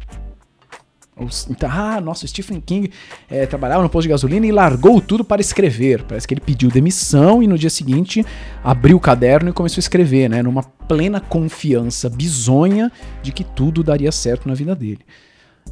Então, 1.51 1.71
ah, 1.71 2.01
nossa, 2.01 2.27
Stephen 2.27 2.61
King 2.61 2.91
é, 3.31 3.45
trabalhava 3.45 3.83
no 3.83 3.89
posto 3.89 4.05
de 4.05 4.09
gasolina 4.09 4.47
e 4.47 4.53
largou 4.53 5.01
tudo 5.01 5.23
para 5.23 5.43
escrever. 5.43 6.03
Parece 6.05 6.27
que 6.27 6.33
ele 6.33 6.41
pediu 6.41 6.71
demissão 6.71 7.43
e 7.43 7.47
no 7.47 7.59
dia 7.59 7.69
seguinte 7.69 8.25
abriu 8.65 8.97
o 8.97 9.01
caderno 9.01 9.51
e 9.51 9.53
começou 9.53 9.79
a 9.79 9.81
escrever, 9.85 10.31
né? 10.31 10.43
Numa 10.43 10.63
plena 10.63 11.21
confiança 11.21 12.09
bizonha 12.09 12.91
de 13.23 13.31
que 13.31 13.45
tudo 13.45 13.83
daria 13.83 14.11
certo 14.11 14.49
na 14.49 14.55
vida 14.55 14.75
dele. 14.75 15.01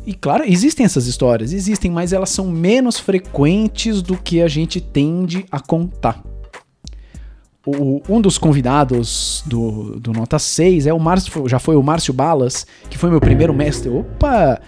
E 0.07 0.15
claro, 0.15 0.45
existem 0.47 0.85
essas 0.85 1.07
histórias, 1.07 1.53
existem, 1.53 1.91
mas 1.91 2.13
elas 2.13 2.31
são 2.31 2.47
menos 2.47 2.99
frequentes 2.99 4.03
do 4.03 4.17
que 4.17 4.41
a 4.41 4.49
gente 4.49 4.81
tende 4.81 5.47
a 5.51 5.59
contar. 5.59 6.23
O, 7.67 8.01
um 8.09 8.21
dos 8.21 8.39
convidados 8.39 9.43
do, 9.47 9.99
do 10.01 10.13
Nota 10.13 10.39
6 10.39 10.87
é 10.87 10.95
o 10.95 10.99
Márcio, 10.99 11.49
já 11.49 11.59
foi 11.59 11.77
o 11.77 11.83
Márcio 11.83 12.15
Balas, 12.15 12.67
que 12.89 12.97
foi 12.97 13.11
meu 13.11 13.21
primeiro 13.21 13.53
mestre. 13.53 13.91
Opa! 13.91 14.61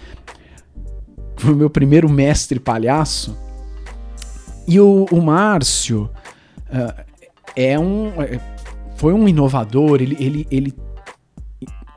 Foi 1.43 1.53
o 1.53 1.57
meu 1.57 1.69
primeiro 1.69 2.09
mestre 2.09 2.57
palhaço. 2.57 3.37
E 4.65 4.79
o, 4.79 5.05
o 5.11 5.21
Márcio 5.21 6.09
uh, 6.69 7.03
é 7.53 7.77
um. 7.77 8.13
É, 8.21 8.39
foi 8.95 9.11
um 9.11 9.27
inovador, 9.27 10.01
ele, 10.01 10.15
ele, 10.17 10.47
ele 10.49 10.73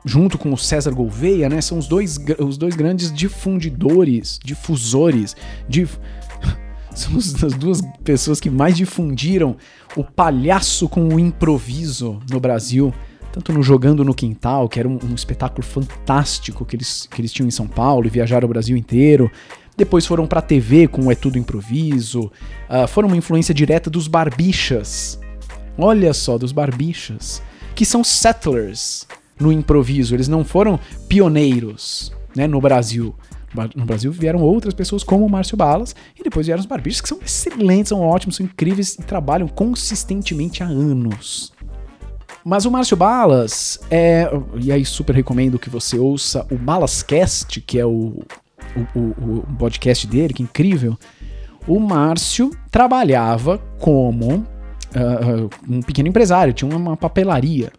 junto 0.03 0.37
com 0.37 0.51
o 0.51 0.57
César 0.57 0.91
Gouveia, 0.91 1.47
né, 1.47 1.61
são 1.61 1.77
os 1.77 1.87
dois, 1.87 2.19
os 2.39 2.57
dois 2.57 2.75
grandes 2.75 3.11
difundidores, 3.11 4.37
difusores, 4.43 5.35
dif... 5.69 5.97
são 6.93 7.15
as 7.15 7.53
duas 7.53 7.81
pessoas 8.03 8.41
que 8.41 8.49
mais 8.49 8.75
difundiram 8.75 9.55
o 9.95 10.03
palhaço 10.03 10.89
com 10.89 11.07
o 11.07 11.19
improviso 11.19 12.19
no 12.29 12.39
Brasil 12.39 12.93
tanto 13.37 13.53
no 13.53 13.61
Jogando 13.61 14.03
no 14.03 14.15
Quintal, 14.15 14.67
que 14.67 14.79
era 14.79 14.89
um, 14.89 14.97
um, 15.03 15.13
espetáculo 15.13 15.63
fantástico 15.63 16.65
que 16.65 16.75
eles, 16.75 17.07
que 17.09 17.21
eles 17.21 17.31
tinham 17.31 17.47
em 17.47 17.51
São 17.51 17.67
Paulo 17.67 18.07
e 18.07 18.09
viajaram 18.09 18.45
o 18.45 18.49
Brasil 18.49 18.75
inteiro. 18.75 19.31
Depois 19.75 20.07
foram 20.07 20.25
pra 20.25 20.41
TV 20.41 20.87
com 20.87 21.11
É 21.11 21.15
Tudo 21.15 21.37
Improviso. 21.37 22.31
Uh, 22.67 22.87
foram 22.87 23.07
uma 23.07 23.17
influência 23.17 23.53
direta 23.53 23.91
dos 23.91 24.07
Barbichas. 24.07 25.19
Olha 25.77 26.13
só, 26.13 26.35
dos 26.37 26.51
Barbichas. 26.51 27.43
Que 27.75 27.85
são 27.85 28.03
settlers 28.03 29.05
no 29.39 29.51
improviso. 29.51 30.15
Eles 30.15 30.27
não 30.27 30.43
foram 30.43 30.79
pioneiros 31.07 32.11
né, 32.35 32.47
no 32.47 32.59
Brasil. 32.59 33.13
No 33.75 33.85
Brasil 33.85 34.11
vieram 34.11 34.41
outras 34.41 34.73
pessoas 34.73 35.03
como 35.03 35.25
o 35.25 35.29
Márcio 35.29 35.55
Balas 35.55 35.95
e 36.19 36.23
depois 36.23 36.47
vieram 36.47 36.59
os 36.59 36.65
Barbichas, 36.65 37.01
que 37.01 37.09
são 37.09 37.19
excelentes, 37.23 37.89
são 37.89 38.01
ótimos, 38.01 38.35
são 38.35 38.45
incríveis 38.45 38.95
e 38.95 39.03
trabalham 39.03 39.47
consistentemente 39.47 40.61
há 40.63 40.65
anos. 40.65 41.53
Mas 42.49 42.63
o 42.63 42.71
Márcio 42.71 42.95
Balas 42.95 43.77
é. 43.91 44.31
E 44.55 44.71
aí, 44.71 44.85
super 44.85 45.13
recomendo 45.13 45.59
que 45.59 45.69
você 45.69 45.99
ouça 45.99 46.47
o 46.49 46.55
Balascast, 46.55 47.59
que 47.59 47.77
é 47.77 47.85
o, 47.85 48.23
o, 48.95 48.99
o, 48.99 49.39
o 49.39 49.55
podcast 49.59 50.07
dele, 50.07 50.33
que 50.33 50.41
é 50.41 50.45
incrível. 50.45 50.97
O 51.67 51.77
Márcio 51.77 52.51
trabalhava 52.71 53.57
como 53.79 54.35
uh, 54.35 55.49
um 55.67 55.81
pequeno 55.81 56.07
empresário, 56.07 56.53
tinha 56.53 56.73
uma 56.73 56.95
papelaria. 56.95 57.69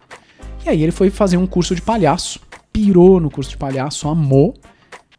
E 0.66 0.68
aí 0.68 0.82
ele 0.82 0.92
foi 0.92 1.08
fazer 1.08 1.38
um 1.38 1.46
curso 1.46 1.74
de 1.74 1.80
palhaço, 1.80 2.38
pirou 2.70 3.18
no 3.18 3.30
curso 3.30 3.48
de 3.48 3.56
palhaço, 3.56 4.06
amou. 4.06 4.52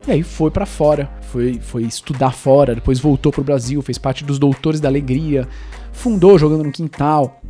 E 0.07 0.11
aí 0.11 0.21
foi 0.21 0.51
para 0.51 0.67
fora, 0.67 1.09
foi, 1.23 1.59
foi 1.59 1.85
estudar 1.85 2.33
fora, 2.33 2.75
depois 2.75 2.99
voltou 2.99 3.31
pro 3.31 3.43
Brasil, 3.43 3.81
fez 3.81 3.97
parte 3.97 4.23
dos 4.23 4.37
Doutores 4.37 4.79
da 4.79 4.89
Alegria, 4.89 5.47
fundou 5.91 6.37
Jogando 6.37 6.65
no 6.65 6.71
Quintal. 6.71 7.41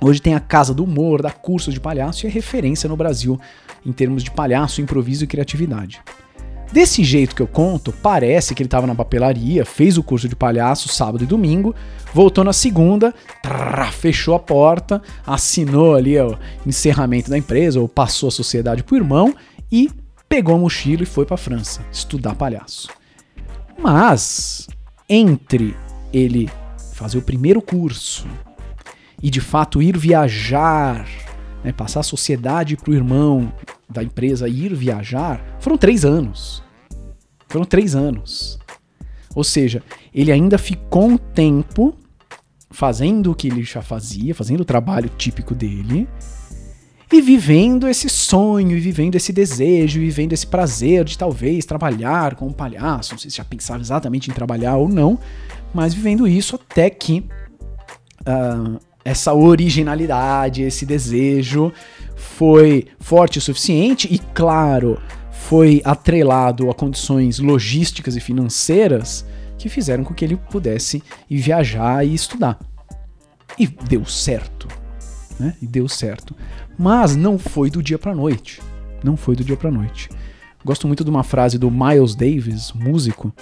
Hoje 0.00 0.20
tem 0.20 0.34
a 0.34 0.40
Casa 0.40 0.74
do 0.74 0.84
Humor, 0.84 1.22
dá 1.22 1.30
cursos 1.30 1.72
de 1.72 1.80
palhaço 1.80 2.26
e 2.26 2.28
é 2.28 2.30
referência 2.30 2.88
no 2.88 2.96
Brasil 2.96 3.40
em 3.84 3.92
termos 3.92 4.22
de 4.22 4.30
palhaço, 4.30 4.80
improviso 4.80 5.24
e 5.24 5.26
criatividade. 5.26 6.00
Desse 6.72 7.04
jeito 7.04 7.36
que 7.36 7.42
eu 7.42 7.46
conto, 7.46 7.92
parece 7.92 8.54
que 8.54 8.62
ele 8.62 8.66
estava 8.66 8.86
na 8.86 8.94
papelaria, 8.94 9.64
fez 9.64 9.96
o 9.96 10.02
curso 10.02 10.28
de 10.28 10.34
palhaço 10.34 10.88
sábado 10.88 11.22
e 11.22 11.26
domingo, 11.26 11.74
voltou 12.12 12.42
na 12.42 12.52
segunda, 12.52 13.14
trrr, 13.42 13.92
fechou 13.92 14.34
a 14.34 14.40
porta, 14.40 15.00
assinou 15.24 15.94
ali 15.94 16.18
o 16.18 16.36
encerramento 16.66 17.30
da 17.30 17.38
empresa, 17.38 17.78
ou 17.78 17.88
passou 17.88 18.28
a 18.28 18.32
sociedade 18.32 18.82
pro 18.82 18.96
irmão 18.96 19.34
e 19.70 19.88
pegou 20.28 20.56
a 20.56 20.58
mochila 20.58 21.04
e 21.04 21.06
foi 21.06 21.24
para 21.24 21.36
França 21.36 21.80
estudar 21.92 22.34
palhaço. 22.34 22.88
Mas 23.78 24.66
entre 25.08 25.76
ele 26.12 26.50
fazer 26.94 27.18
o 27.18 27.22
primeiro 27.22 27.62
curso 27.62 28.26
e 29.22 29.30
de 29.30 29.40
fato 29.40 29.82
ir 29.82 29.96
viajar, 29.96 31.06
né, 31.62 31.72
passar 31.72 32.00
a 32.00 32.04
sociedade 32.04 32.76
para 32.76 32.90
o 32.90 32.94
irmão 32.94 33.52
da 33.88 34.02
empresa 34.02 34.48
ir 34.48 34.74
viajar, 34.74 35.42
foram 35.60 35.76
três 35.76 36.04
anos. 36.04 36.62
Foram 37.48 37.64
três 37.64 37.94
anos. 37.94 38.58
Ou 39.34 39.44
seja, 39.44 39.82
ele 40.14 40.30
ainda 40.30 40.58
ficou 40.58 41.08
um 41.08 41.16
tempo 41.16 41.94
fazendo 42.70 43.30
o 43.30 43.34
que 43.34 43.48
ele 43.48 43.62
já 43.62 43.82
fazia, 43.82 44.34
fazendo 44.34 44.60
o 44.60 44.64
trabalho 44.64 45.08
típico 45.08 45.54
dele, 45.54 46.08
e 47.12 47.20
vivendo 47.20 47.86
esse 47.86 48.08
sonho, 48.08 48.76
e 48.76 48.80
vivendo 48.80 49.14
esse 49.14 49.32
desejo, 49.32 50.00
e 50.00 50.06
vivendo 50.06 50.32
esse 50.32 50.46
prazer 50.46 51.04
de 51.04 51.16
talvez 51.16 51.64
trabalhar 51.64 52.34
com 52.34 52.48
um 52.48 52.52
palhaço. 52.52 53.12
Não 53.12 53.18
sei 53.18 53.30
se 53.30 53.36
já 53.36 53.44
pensava 53.44 53.80
exatamente 53.80 54.30
em 54.30 54.34
trabalhar 54.34 54.76
ou 54.76 54.88
não, 54.88 55.18
mas 55.72 55.94
vivendo 55.94 56.26
isso 56.26 56.56
até 56.56 56.90
que 56.90 57.24
uh, 58.22 58.80
essa 59.04 59.34
originalidade, 59.34 60.62
esse 60.62 60.86
desejo 60.86 61.72
foi 62.16 62.86
forte 62.98 63.38
o 63.38 63.42
suficiente 63.42 64.08
e, 64.10 64.18
claro, 64.18 64.98
foi 65.30 65.82
atrelado 65.84 66.70
a 66.70 66.74
condições 66.74 67.38
logísticas 67.38 68.16
e 68.16 68.20
financeiras 68.20 69.26
que 69.58 69.68
fizeram 69.68 70.04
com 70.04 70.14
que 70.14 70.24
ele 70.24 70.36
pudesse 70.36 71.02
ir 71.28 71.38
viajar 71.38 72.04
e 72.06 72.14
estudar. 72.14 72.58
E 73.58 73.66
deu 73.66 74.04
certo. 74.06 74.68
Né? 75.38 75.54
E 75.60 75.66
deu 75.66 75.88
certo. 75.88 76.34
Mas 76.78 77.14
não 77.14 77.38
foi 77.38 77.70
do 77.70 77.82
dia 77.82 77.98
para 77.98 78.14
noite. 78.14 78.62
Não 79.02 79.16
foi 79.16 79.36
do 79.36 79.44
dia 79.44 79.56
para 79.56 79.70
noite. 79.70 80.08
Gosto 80.64 80.86
muito 80.86 81.04
de 81.04 81.10
uma 81.10 81.22
frase 81.22 81.58
do 81.58 81.70
Miles 81.70 82.14
Davis, 82.14 82.72
músico, 82.72 83.32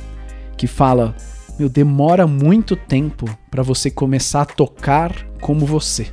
que 0.57 0.67
fala: 0.67 1.15
"Meu, 1.59 1.69
demora 1.69 2.27
muito 2.27 2.77
tempo 2.77 3.27
para 3.51 3.63
você 3.63 3.91
começar 3.91 4.43
a 4.43 4.47
tocar 4.47 5.27
como 5.41 5.67
você. 5.67 6.09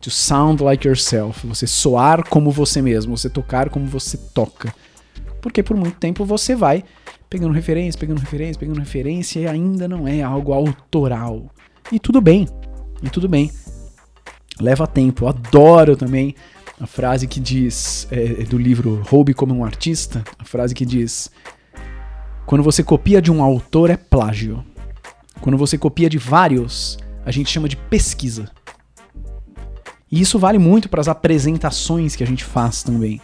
To 0.00 0.10
sound 0.10 0.62
like 0.62 0.86
yourself, 0.86 1.46
você 1.46 1.66
soar 1.66 2.26
como 2.28 2.50
você 2.50 2.80
mesmo, 2.80 3.16
você 3.16 3.28
tocar 3.28 3.68
como 3.68 3.86
você 3.86 4.16
toca. 4.16 4.74
Porque 5.42 5.62
por 5.62 5.76
muito 5.76 5.98
tempo 5.98 6.24
você 6.24 6.54
vai 6.54 6.84
pegando 7.28 7.52
referência, 7.52 7.98
pegando 7.98 8.18
referência, 8.18 8.58
pegando 8.58 8.80
referência 8.80 9.40
e 9.40 9.46
ainda 9.46 9.86
não 9.86 10.08
é 10.08 10.22
algo 10.22 10.52
autoral. 10.52 11.46
E 11.92 11.98
tudo 11.98 12.20
bem. 12.20 12.48
E 13.02 13.10
tudo 13.10 13.28
bem 13.28 13.50
leva 14.60 14.86
tempo. 14.86 15.24
Eu 15.24 15.28
adoro 15.28 15.96
também 15.96 16.34
a 16.78 16.86
frase 16.86 17.26
que 17.26 17.40
diz, 17.40 18.06
é, 18.10 18.44
do 18.44 18.58
livro 18.58 19.02
Roube 19.08 19.34
como 19.34 19.54
um 19.54 19.64
Artista, 19.64 20.22
a 20.38 20.44
frase 20.44 20.74
que 20.74 20.84
diz: 20.84 21.30
Quando 22.50 22.64
você 22.64 22.82
copia 22.82 23.22
de 23.22 23.30
um 23.30 23.44
autor 23.44 23.90
é 23.90 23.96
plágio. 23.96 24.64
Quando 25.40 25.56
você 25.56 25.78
copia 25.78 26.10
de 26.10 26.18
vários, 26.18 26.98
a 27.24 27.30
gente 27.30 27.48
chama 27.48 27.68
de 27.68 27.76
pesquisa. 27.76 28.50
E 30.10 30.20
isso 30.20 30.36
vale 30.36 30.58
muito 30.58 30.88
para 30.88 31.00
as 31.00 31.06
apresentações 31.06 32.16
que 32.16 32.24
a 32.24 32.26
gente 32.26 32.42
faz 32.42 32.82
também. 32.82 33.20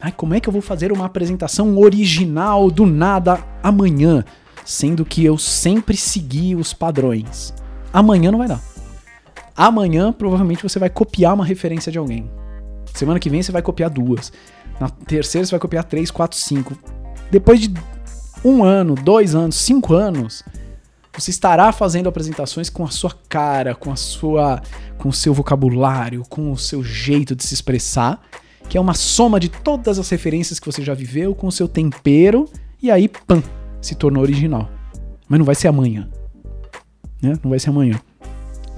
Ai, 0.00 0.10
como 0.10 0.32
é 0.32 0.40
que 0.40 0.48
eu 0.48 0.52
vou 0.54 0.62
fazer 0.62 0.92
uma 0.92 1.04
apresentação 1.04 1.76
original 1.76 2.70
do 2.70 2.86
nada 2.86 3.46
amanhã, 3.62 4.24
sendo 4.64 5.04
que 5.04 5.22
eu 5.22 5.36
sempre 5.36 5.94
segui 5.94 6.56
os 6.56 6.72
padrões? 6.72 7.52
Amanhã 7.92 8.30
não 8.30 8.38
vai 8.38 8.48
dar. 8.48 8.62
Amanhã, 9.54 10.10
provavelmente, 10.10 10.62
você 10.62 10.78
vai 10.78 10.88
copiar 10.88 11.34
uma 11.34 11.44
referência 11.44 11.92
de 11.92 11.98
alguém. 11.98 12.30
Semana 12.94 13.20
que 13.20 13.28
vem, 13.28 13.42
você 13.42 13.52
vai 13.52 13.60
copiar 13.60 13.90
duas. 13.90 14.32
Na 14.80 14.88
terceira, 14.88 15.44
você 15.44 15.50
vai 15.50 15.60
copiar 15.60 15.84
três, 15.84 16.10
quatro, 16.10 16.38
cinco. 16.38 16.74
Depois 17.30 17.60
de 17.60 17.74
um 18.44 18.64
ano, 18.64 18.94
dois 18.94 19.34
anos, 19.34 19.56
cinco 19.56 19.94
anos, 19.94 20.42
você 21.12 21.30
estará 21.30 21.72
fazendo 21.72 22.08
apresentações 22.08 22.70
com 22.70 22.84
a 22.84 22.90
sua 22.90 23.12
cara, 23.28 23.74
com 23.74 23.92
a 23.92 23.96
sua, 23.96 24.62
com 24.96 25.08
o 25.08 25.12
seu 25.12 25.34
vocabulário, 25.34 26.22
com 26.28 26.52
o 26.52 26.56
seu 26.56 26.82
jeito 26.82 27.34
de 27.34 27.44
se 27.44 27.54
expressar, 27.54 28.20
que 28.68 28.78
é 28.78 28.80
uma 28.80 28.94
soma 28.94 29.40
de 29.40 29.48
todas 29.48 29.98
as 29.98 30.08
referências 30.08 30.60
que 30.60 30.66
você 30.66 30.82
já 30.82 30.94
viveu, 30.94 31.34
com 31.34 31.48
o 31.48 31.52
seu 31.52 31.68
tempero, 31.68 32.48
e 32.82 32.90
aí, 32.90 33.08
pam, 33.08 33.42
se 33.80 33.94
tornou 33.94 34.22
original. 34.22 34.70
Mas 35.28 35.38
não 35.38 35.44
vai 35.44 35.54
ser 35.54 35.68
amanhã. 35.68 36.08
Né? 37.20 37.38
Não 37.42 37.50
vai 37.50 37.58
ser 37.58 37.70
amanhã. 37.70 38.00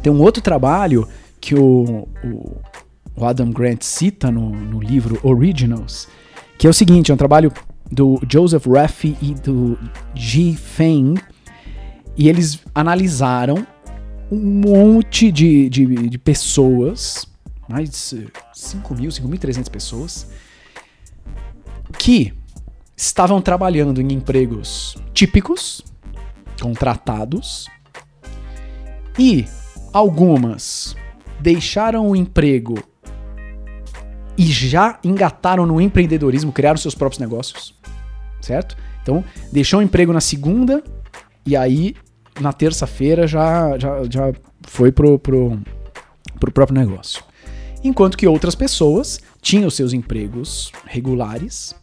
Tem 0.02 0.12
um 0.12 0.20
outro 0.20 0.42
trabalho 0.42 1.06
que 1.40 1.54
o, 1.54 2.08
o, 2.24 2.56
o 3.16 3.24
Adam 3.24 3.50
Grant 3.50 3.82
cita 3.82 4.30
no, 4.30 4.50
no, 4.50 4.80
livro 4.80 5.18
Originals, 5.22 6.08
que 6.58 6.66
é 6.66 6.70
o 6.70 6.72
seguinte, 6.72 7.10
é 7.10 7.14
um 7.14 7.16
trabalho 7.16 7.52
do 7.90 8.20
Joseph 8.28 8.66
Raffi 8.66 9.16
e 9.20 9.34
do 9.34 9.78
Ji 10.14 10.54
Feng, 10.54 11.20
e 12.16 12.28
eles 12.28 12.60
analisaram 12.74 13.66
um 14.30 14.38
monte 14.38 15.30
de, 15.30 15.68
de, 15.68 15.86
de 16.08 16.18
pessoas, 16.18 17.26
mais 17.68 17.90
de 17.90 18.26
5 18.54 18.94
mil, 18.94 19.10
5.300 19.10 19.70
pessoas, 19.70 20.26
que 21.98 22.32
estavam 22.96 23.40
trabalhando 23.42 24.00
em 24.00 24.12
empregos 24.12 24.96
típicos, 25.12 25.82
contratados, 26.60 27.66
e 29.18 29.46
Algumas 29.92 30.96
deixaram 31.38 32.08
o 32.08 32.16
emprego 32.16 32.82
e 34.36 34.44
já 34.46 34.98
engataram 35.04 35.66
no 35.66 35.80
empreendedorismo, 35.80 36.52
criaram 36.52 36.78
seus 36.78 36.94
próprios 36.94 37.18
negócios, 37.18 37.74
certo? 38.40 38.76
Então, 39.02 39.24
deixou 39.52 39.80
o 39.80 39.82
emprego 39.82 40.12
na 40.12 40.20
segunda 40.20 40.82
e 41.44 41.56
aí 41.56 41.94
na 42.40 42.52
terça-feira 42.52 43.26
já, 43.26 43.76
já, 43.78 44.02
já 44.08 44.32
foi 44.66 44.90
pro, 44.90 45.18
pro, 45.18 45.58
pro 46.38 46.52
próprio 46.52 46.78
negócio. 46.78 47.22
Enquanto 47.84 48.16
que 48.16 48.26
outras 48.26 48.54
pessoas 48.54 49.20
tinham 49.40 49.68
seus 49.68 49.92
empregos 49.92 50.70
regulares 50.86 51.74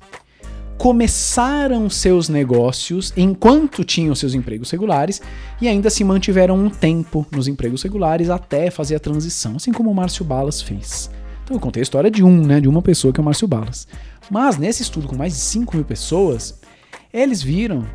começaram 0.78 1.90
seus 1.90 2.30
negócios 2.30 3.12
enquanto 3.18 3.84
tinham 3.84 4.16
seus 4.16 4.34
empregos 4.34 4.72
regulares 4.72 5.22
e 5.62 5.68
ainda 5.68 5.90
se 5.90 6.06
mantiveram 6.06 6.58
um 6.58 6.70
tempo 6.70 7.28
nos 7.32 7.50
empregos 7.50 7.84
regulares 7.84 8.30
até 8.30 8.72
fazer 8.72 8.96
a 8.96 9.00
transição, 9.00 9.58
assim 9.58 9.74
como 9.74 9.92
o 9.92 9.94
Márcio 9.94 10.24
Balas 10.24 10.62
fez. 10.62 11.12
Então 11.50 11.58
eu 11.58 11.62
contei 11.62 11.82
a 11.82 11.84
história 11.84 12.12
de 12.12 12.24
um, 12.24 12.46
né, 12.46 12.62
de 12.62 12.70
uma 12.70 12.80
pessoa 12.80 13.12
que 13.12 13.20
é 13.20 13.24
o 13.24 13.26
Márcio 13.26 13.48
Balas. 13.48 13.88
Mas 14.30 14.60
nesse 14.60 14.84
estudo 14.84 15.08
com 15.08 15.16
mais 15.16 15.34
de 15.34 15.40
5 15.40 15.76
mil 15.76 15.84
pessoas, 15.84 16.62
eles 17.12 17.42
viram 17.42 17.88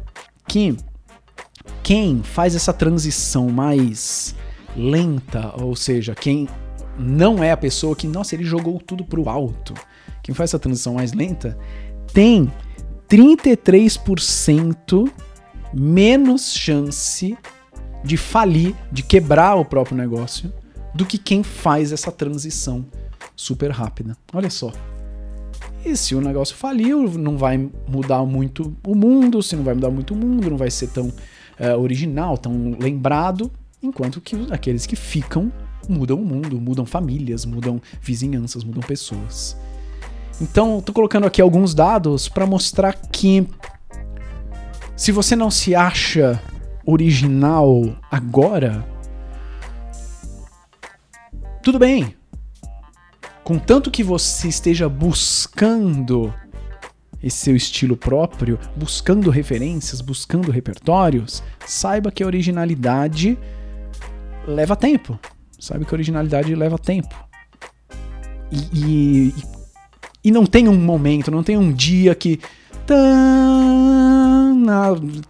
que 0.48 0.76
quem 1.80 2.20
faz 2.24 2.56
essa 2.56 2.72
transição 2.72 3.50
mais 3.50 4.34
lenta, 4.76 5.54
ou 5.62 5.76
seja, 5.76 6.16
quem 6.16 6.48
não 6.98 7.44
é 7.44 7.52
a 7.52 7.56
pessoa 7.56 7.94
que, 7.94 8.08
nossa, 8.08 8.34
ele 8.34 8.42
jogou 8.42 8.80
tudo 8.80 9.04
pro 9.04 9.28
alto, 9.28 9.72
quem 10.20 10.34
faz 10.34 10.50
essa 10.50 10.58
transição 10.58 10.94
mais 10.94 11.12
lenta, 11.12 11.56
tem 12.12 12.52
33% 13.08 15.12
menos 15.72 16.52
chance 16.52 17.38
de 18.02 18.16
falir, 18.16 18.74
de 18.90 19.04
quebrar 19.04 19.54
o 19.54 19.64
próprio 19.64 19.96
negócio, 19.96 20.52
do 20.92 21.06
que 21.06 21.18
quem 21.18 21.44
faz 21.44 21.92
essa 21.92 22.10
transição 22.10 22.84
super 23.36 23.70
rápida. 23.70 24.16
Olha 24.32 24.50
só. 24.50 24.72
E 25.84 25.96
se 25.96 26.14
o 26.14 26.20
negócio 26.20 26.56
faliu, 26.56 27.10
não 27.18 27.36
vai 27.36 27.70
mudar 27.86 28.24
muito 28.24 28.74
o 28.86 28.94
mundo, 28.94 29.42
se 29.42 29.54
não 29.54 29.62
vai 29.62 29.74
mudar 29.74 29.90
muito 29.90 30.14
o 30.14 30.16
mundo, 30.16 30.50
não 30.50 30.56
vai 30.56 30.70
ser 30.70 30.88
tão 30.88 31.08
uh, 31.08 31.78
original, 31.78 32.38
tão 32.38 32.76
lembrado, 32.80 33.50
enquanto 33.82 34.20
que 34.20 34.34
aqueles 34.50 34.86
que 34.86 34.96
ficam 34.96 35.52
mudam 35.88 36.18
o 36.18 36.24
mundo, 36.24 36.58
mudam 36.58 36.86
famílias, 36.86 37.44
mudam 37.44 37.80
vizinhanças, 38.00 38.64
mudam 38.64 38.82
pessoas. 38.82 39.56
Então, 40.40 40.80
tô 40.80 40.92
colocando 40.92 41.26
aqui 41.26 41.40
alguns 41.40 41.74
dados 41.74 42.28
para 42.28 42.46
mostrar 42.46 42.94
que 42.94 43.46
se 44.96 45.12
você 45.12 45.36
não 45.36 45.50
se 45.50 45.74
acha 45.74 46.40
original 46.86 47.96
agora, 48.10 48.86
tudo 51.62 51.78
bem. 51.78 52.14
Contanto 53.44 53.90
que 53.90 54.02
você 54.02 54.48
esteja 54.48 54.88
buscando 54.88 56.32
esse 57.22 57.36
seu 57.36 57.54
estilo 57.54 57.96
próprio, 57.96 58.58
buscando 58.74 59.30
referências, 59.30 60.00
buscando 60.00 60.50
repertórios, 60.50 61.42
saiba 61.66 62.10
que 62.10 62.22
a 62.22 62.26
originalidade 62.26 63.38
leva 64.46 64.74
tempo. 64.74 65.18
Saiba 65.58 65.84
que 65.84 65.94
a 65.94 65.96
originalidade 65.96 66.54
leva 66.54 66.78
tempo. 66.78 67.14
E, 68.50 69.30
e, 69.30 69.34
e 70.24 70.30
não 70.30 70.46
tem 70.46 70.68
um 70.68 70.78
momento, 70.78 71.30
não 71.30 71.42
tem 71.42 71.56
um 71.56 71.72
dia 71.72 72.14
que 72.14 72.40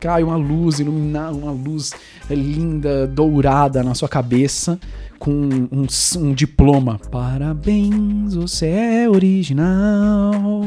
cai 0.01 0.23
uma 0.23 0.37
luz, 0.37 0.81
ilumina 0.81 1.31
uma 1.31 1.53
luz 1.53 1.93
linda, 2.29 3.07
dourada 3.07 3.83
na 3.83 3.95
sua 3.95 4.09
cabeça 4.09 4.79
com 5.19 5.31
um, 5.31 5.87
um 6.19 6.35
diploma. 6.35 7.01
Parabéns, 7.11 8.35
você 8.35 8.67
é 8.67 9.09
original. 9.09 10.67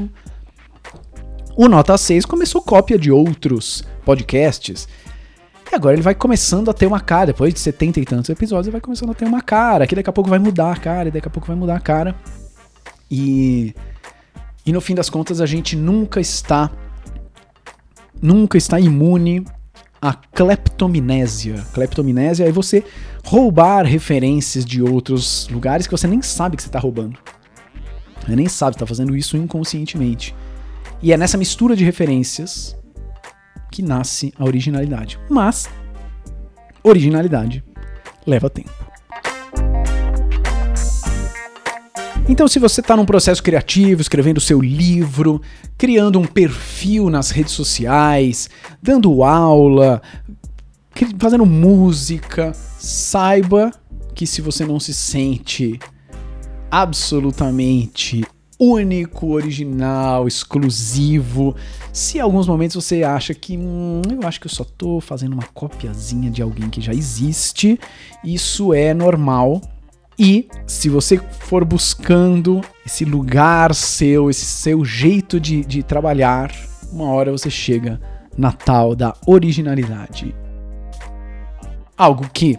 O 1.56 1.68
Nota 1.68 1.98
6 1.98 2.26
começou 2.26 2.62
cópia 2.62 2.98
de 2.98 3.12
outros 3.12 3.84
podcasts. 4.06 4.88
E 5.72 5.76
agora 5.76 5.96
ele 5.96 6.02
vai 6.02 6.16
começando 6.16 6.70
a 6.70 6.74
ter 6.74 6.86
uma 6.86 7.00
cara. 7.00 7.28
Depois 7.28 7.54
de 7.54 7.60
70 7.60 8.00
e 8.00 8.06
tantos 8.06 8.30
episódios, 8.30 8.68
ele 8.68 8.74
vai 8.74 8.82
começando 8.82 9.12
a 9.12 9.14
ter 9.14 9.26
uma 9.26 9.42
cara. 9.42 9.86
Que 9.86 9.96
daqui 9.96 10.10
a 10.10 10.14
pouco 10.14 10.30
vai 10.30 10.40
mudar 10.40 10.72
a 10.72 10.76
cara, 10.76 11.10
e 11.10 11.12
daqui 11.12 11.28
a 11.28 11.32
pouco 11.32 11.48
vai 11.48 11.56
mudar 11.56 11.76
a 11.76 11.80
cara. 11.80 12.16
E. 13.10 13.74
E 14.66 14.72
no 14.72 14.82
fim 14.82 14.94
das 14.94 15.10
contas, 15.10 15.40
a 15.40 15.46
gente 15.46 15.76
nunca 15.76 16.20
está. 16.20 16.72
Nunca 18.22 18.58
está 18.58 18.80
imune 18.80 19.46
à 20.02 20.14
cleptominésia. 20.14 21.64
Cleptominésia 21.74 22.48
é 22.48 22.52
você 22.52 22.84
roubar 23.24 23.86
referências 23.86 24.66
de 24.66 24.82
outros 24.82 25.48
lugares 25.50 25.86
que 25.86 25.92
você 25.92 26.08
nem 26.08 26.22
sabe 26.22 26.56
que 26.56 26.64
você 26.64 26.70
está 26.70 26.80
roubando. 26.80 27.18
Você 28.26 28.36
nem 28.36 28.48
sabe, 28.48 28.76
está 28.76 28.86
fazendo 28.86 29.16
isso 29.16 29.38
inconscientemente. 29.38 30.36
E 31.02 31.14
é 31.14 31.18
nessa 31.18 31.38
mistura 31.38 31.76
de 31.76 31.86
referências 31.86 32.76
que 33.72 33.82
nasce 33.82 34.34
a 34.38 34.44
originalidade. 34.44 35.20
Mas 35.30 35.70
originalidade 36.84 37.64
leva 38.26 38.50
tempo. 38.50 38.87
Então, 42.30 42.46
se 42.46 42.60
você 42.60 42.82
está 42.82 42.96
num 42.98 43.06
processo 43.06 43.42
criativo, 43.42 44.02
escrevendo 44.02 44.42
seu 44.42 44.60
livro, 44.60 45.42
criando 45.78 46.20
um 46.20 46.26
perfil 46.26 47.10
nas 47.10 47.32
redes 47.32 47.54
sociais, 47.54 48.50
dando 48.84 49.24
aula, 49.24 50.02
fazendo 51.18 51.46
música, 51.46 52.52
saiba 52.54 53.72
que 54.14 54.28
se 54.28 54.42
você 54.42 54.66
não 54.66 54.78
se 54.78 54.94
sente 54.94 55.80
absolutamente 56.70 58.26
único, 58.60 59.28
original, 59.28 60.28
exclusivo, 60.28 61.56
se 61.94 62.18
em 62.18 62.22
alguns 62.22 62.46
momentos 62.46 62.76
você 62.76 63.04
acha 63.04 63.34
que 63.34 63.56
hum, 63.56 64.02
eu 64.10 64.28
acho 64.28 64.42
que 64.42 64.48
eu 64.48 64.52
só 64.52 64.66
tô 64.66 65.00
fazendo 65.00 65.34
uma 65.34 65.48
copiazinha 65.54 66.30
de 66.30 66.42
alguém 66.42 66.70
que 66.70 66.82
já 66.82 66.94
existe, 66.94 67.80
isso 68.22 68.74
é 68.74 68.94
normal. 68.94 69.62
E 70.20 70.48
se 70.66 70.90
você 70.90 71.18
for 71.18 71.64
buscando 71.64 72.62
esse 72.86 73.06
lugar 73.06 73.74
seu, 73.76 74.30
esse 74.30 74.46
seu 74.46 74.84
jeito 74.84 75.40
de, 75.40 75.64
de 75.64 75.84
trabalhar, 75.84 76.52
uma 76.92 77.06
hora 77.12 77.32
você 77.32 77.50
chega 77.50 78.02
na 78.38 78.52
tal 78.52 78.96
da 78.96 79.16
originalidade 79.26 80.34
algo 81.98 82.30
que 82.32 82.58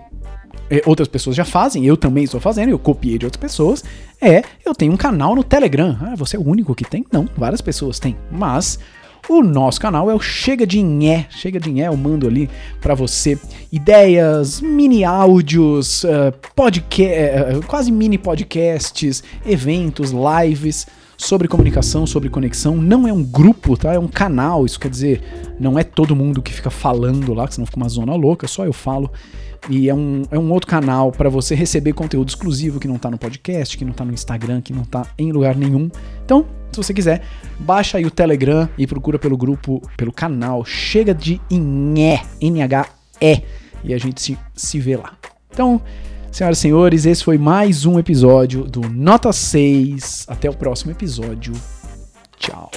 é, 0.70 0.82
outras 0.84 1.08
pessoas 1.08 1.36
já 1.36 1.44
fazem, 1.44 1.86
eu 1.86 1.96
também 1.96 2.24
estou 2.24 2.40
fazendo, 2.40 2.70
eu 2.70 2.78
copiei 2.78 3.16
de 3.16 3.24
outras 3.24 3.40
pessoas, 3.40 3.84
é 4.20 4.42
eu 4.64 4.74
tenho 4.74 4.92
um 4.92 4.96
canal 4.96 5.34
no 5.34 5.44
Telegram. 5.44 5.96
Ah, 6.02 6.14
você 6.16 6.36
é 6.36 6.38
o 6.38 6.46
único 6.46 6.74
que 6.74 6.84
tem? 6.84 7.06
Não, 7.10 7.28
várias 7.36 7.60
pessoas 7.60 7.98
têm. 7.98 8.16
Mas 8.30 8.78
o 9.28 9.42
nosso 9.42 9.80
canal 9.80 10.10
é 10.10 10.14
o 10.14 10.20
Chega 10.20 10.66
de 10.66 10.82
Nhé. 10.82 11.26
Chega 11.28 11.60
de 11.60 11.70
Nhé, 11.70 11.88
eu 11.88 11.96
mando 11.96 12.26
ali 12.26 12.48
para 12.80 12.94
você 12.94 13.38
ideias, 13.70 14.60
mini 14.60 15.04
áudios, 15.04 16.04
uh, 16.04 16.32
podcast, 16.56 17.56
uh, 17.56 17.66
quase 17.66 17.92
mini 17.92 18.16
podcasts, 18.16 19.22
eventos, 19.44 20.12
lives 20.12 20.86
sobre 21.16 21.48
comunicação, 21.48 22.06
sobre 22.06 22.30
conexão. 22.30 22.76
Não 22.76 23.06
é 23.06 23.12
um 23.12 23.22
grupo, 23.22 23.76
tá? 23.76 23.92
É 23.92 23.98
um 23.98 24.08
canal. 24.08 24.64
Isso 24.64 24.80
quer 24.80 24.88
dizer, 24.88 25.22
não 25.60 25.78
é 25.78 25.84
todo 25.84 26.16
mundo 26.16 26.40
que 26.40 26.52
fica 26.52 26.70
falando 26.70 27.34
lá, 27.34 27.46
que 27.46 27.54
senão 27.54 27.66
fica 27.66 27.76
uma 27.76 27.88
zona 27.88 28.14
louca, 28.14 28.46
só 28.46 28.64
eu 28.64 28.72
falo. 28.72 29.10
E 29.68 29.88
é 29.88 29.94
um, 29.94 30.22
é 30.30 30.38
um 30.38 30.50
outro 30.52 30.68
canal 30.68 31.12
para 31.12 31.28
você 31.28 31.54
receber 31.54 31.92
conteúdo 31.92 32.28
exclusivo 32.28 32.78
que 32.78 32.88
não 32.88 32.96
tá 32.96 33.10
no 33.10 33.18
podcast, 33.18 33.76
que 33.76 33.84
não 33.84 33.92
tá 33.92 34.04
no 34.04 34.12
Instagram, 34.12 34.60
que 34.62 34.72
não 34.72 34.84
tá 34.84 35.06
em 35.18 35.32
lugar 35.32 35.56
nenhum. 35.56 35.90
Então, 36.24 36.46
se 36.72 36.76
você 36.76 36.94
quiser, 36.94 37.22
baixa 37.58 37.98
aí 37.98 38.04
o 38.04 38.10
Telegram 38.10 38.68
e 38.76 38.86
procura 38.86 39.18
pelo 39.18 39.36
grupo, 39.36 39.82
pelo 39.96 40.12
canal 40.12 40.64
Chega 40.64 41.14
de 41.14 41.40
Inhé, 41.50 42.22
N-H-E, 42.40 43.42
e 43.84 43.94
a 43.94 43.98
gente 43.98 44.20
se, 44.20 44.38
se 44.54 44.78
vê 44.78 44.96
lá. 44.96 45.16
Então, 45.50 45.80
senhoras 46.30 46.58
e 46.58 46.60
senhores, 46.60 47.06
esse 47.06 47.24
foi 47.24 47.38
mais 47.38 47.84
um 47.84 47.98
episódio 47.98 48.64
do 48.64 48.82
Nota 48.88 49.32
6. 49.32 50.26
Até 50.28 50.48
o 50.48 50.54
próximo 50.54 50.92
episódio. 50.92 51.54
Tchau. 52.38 52.70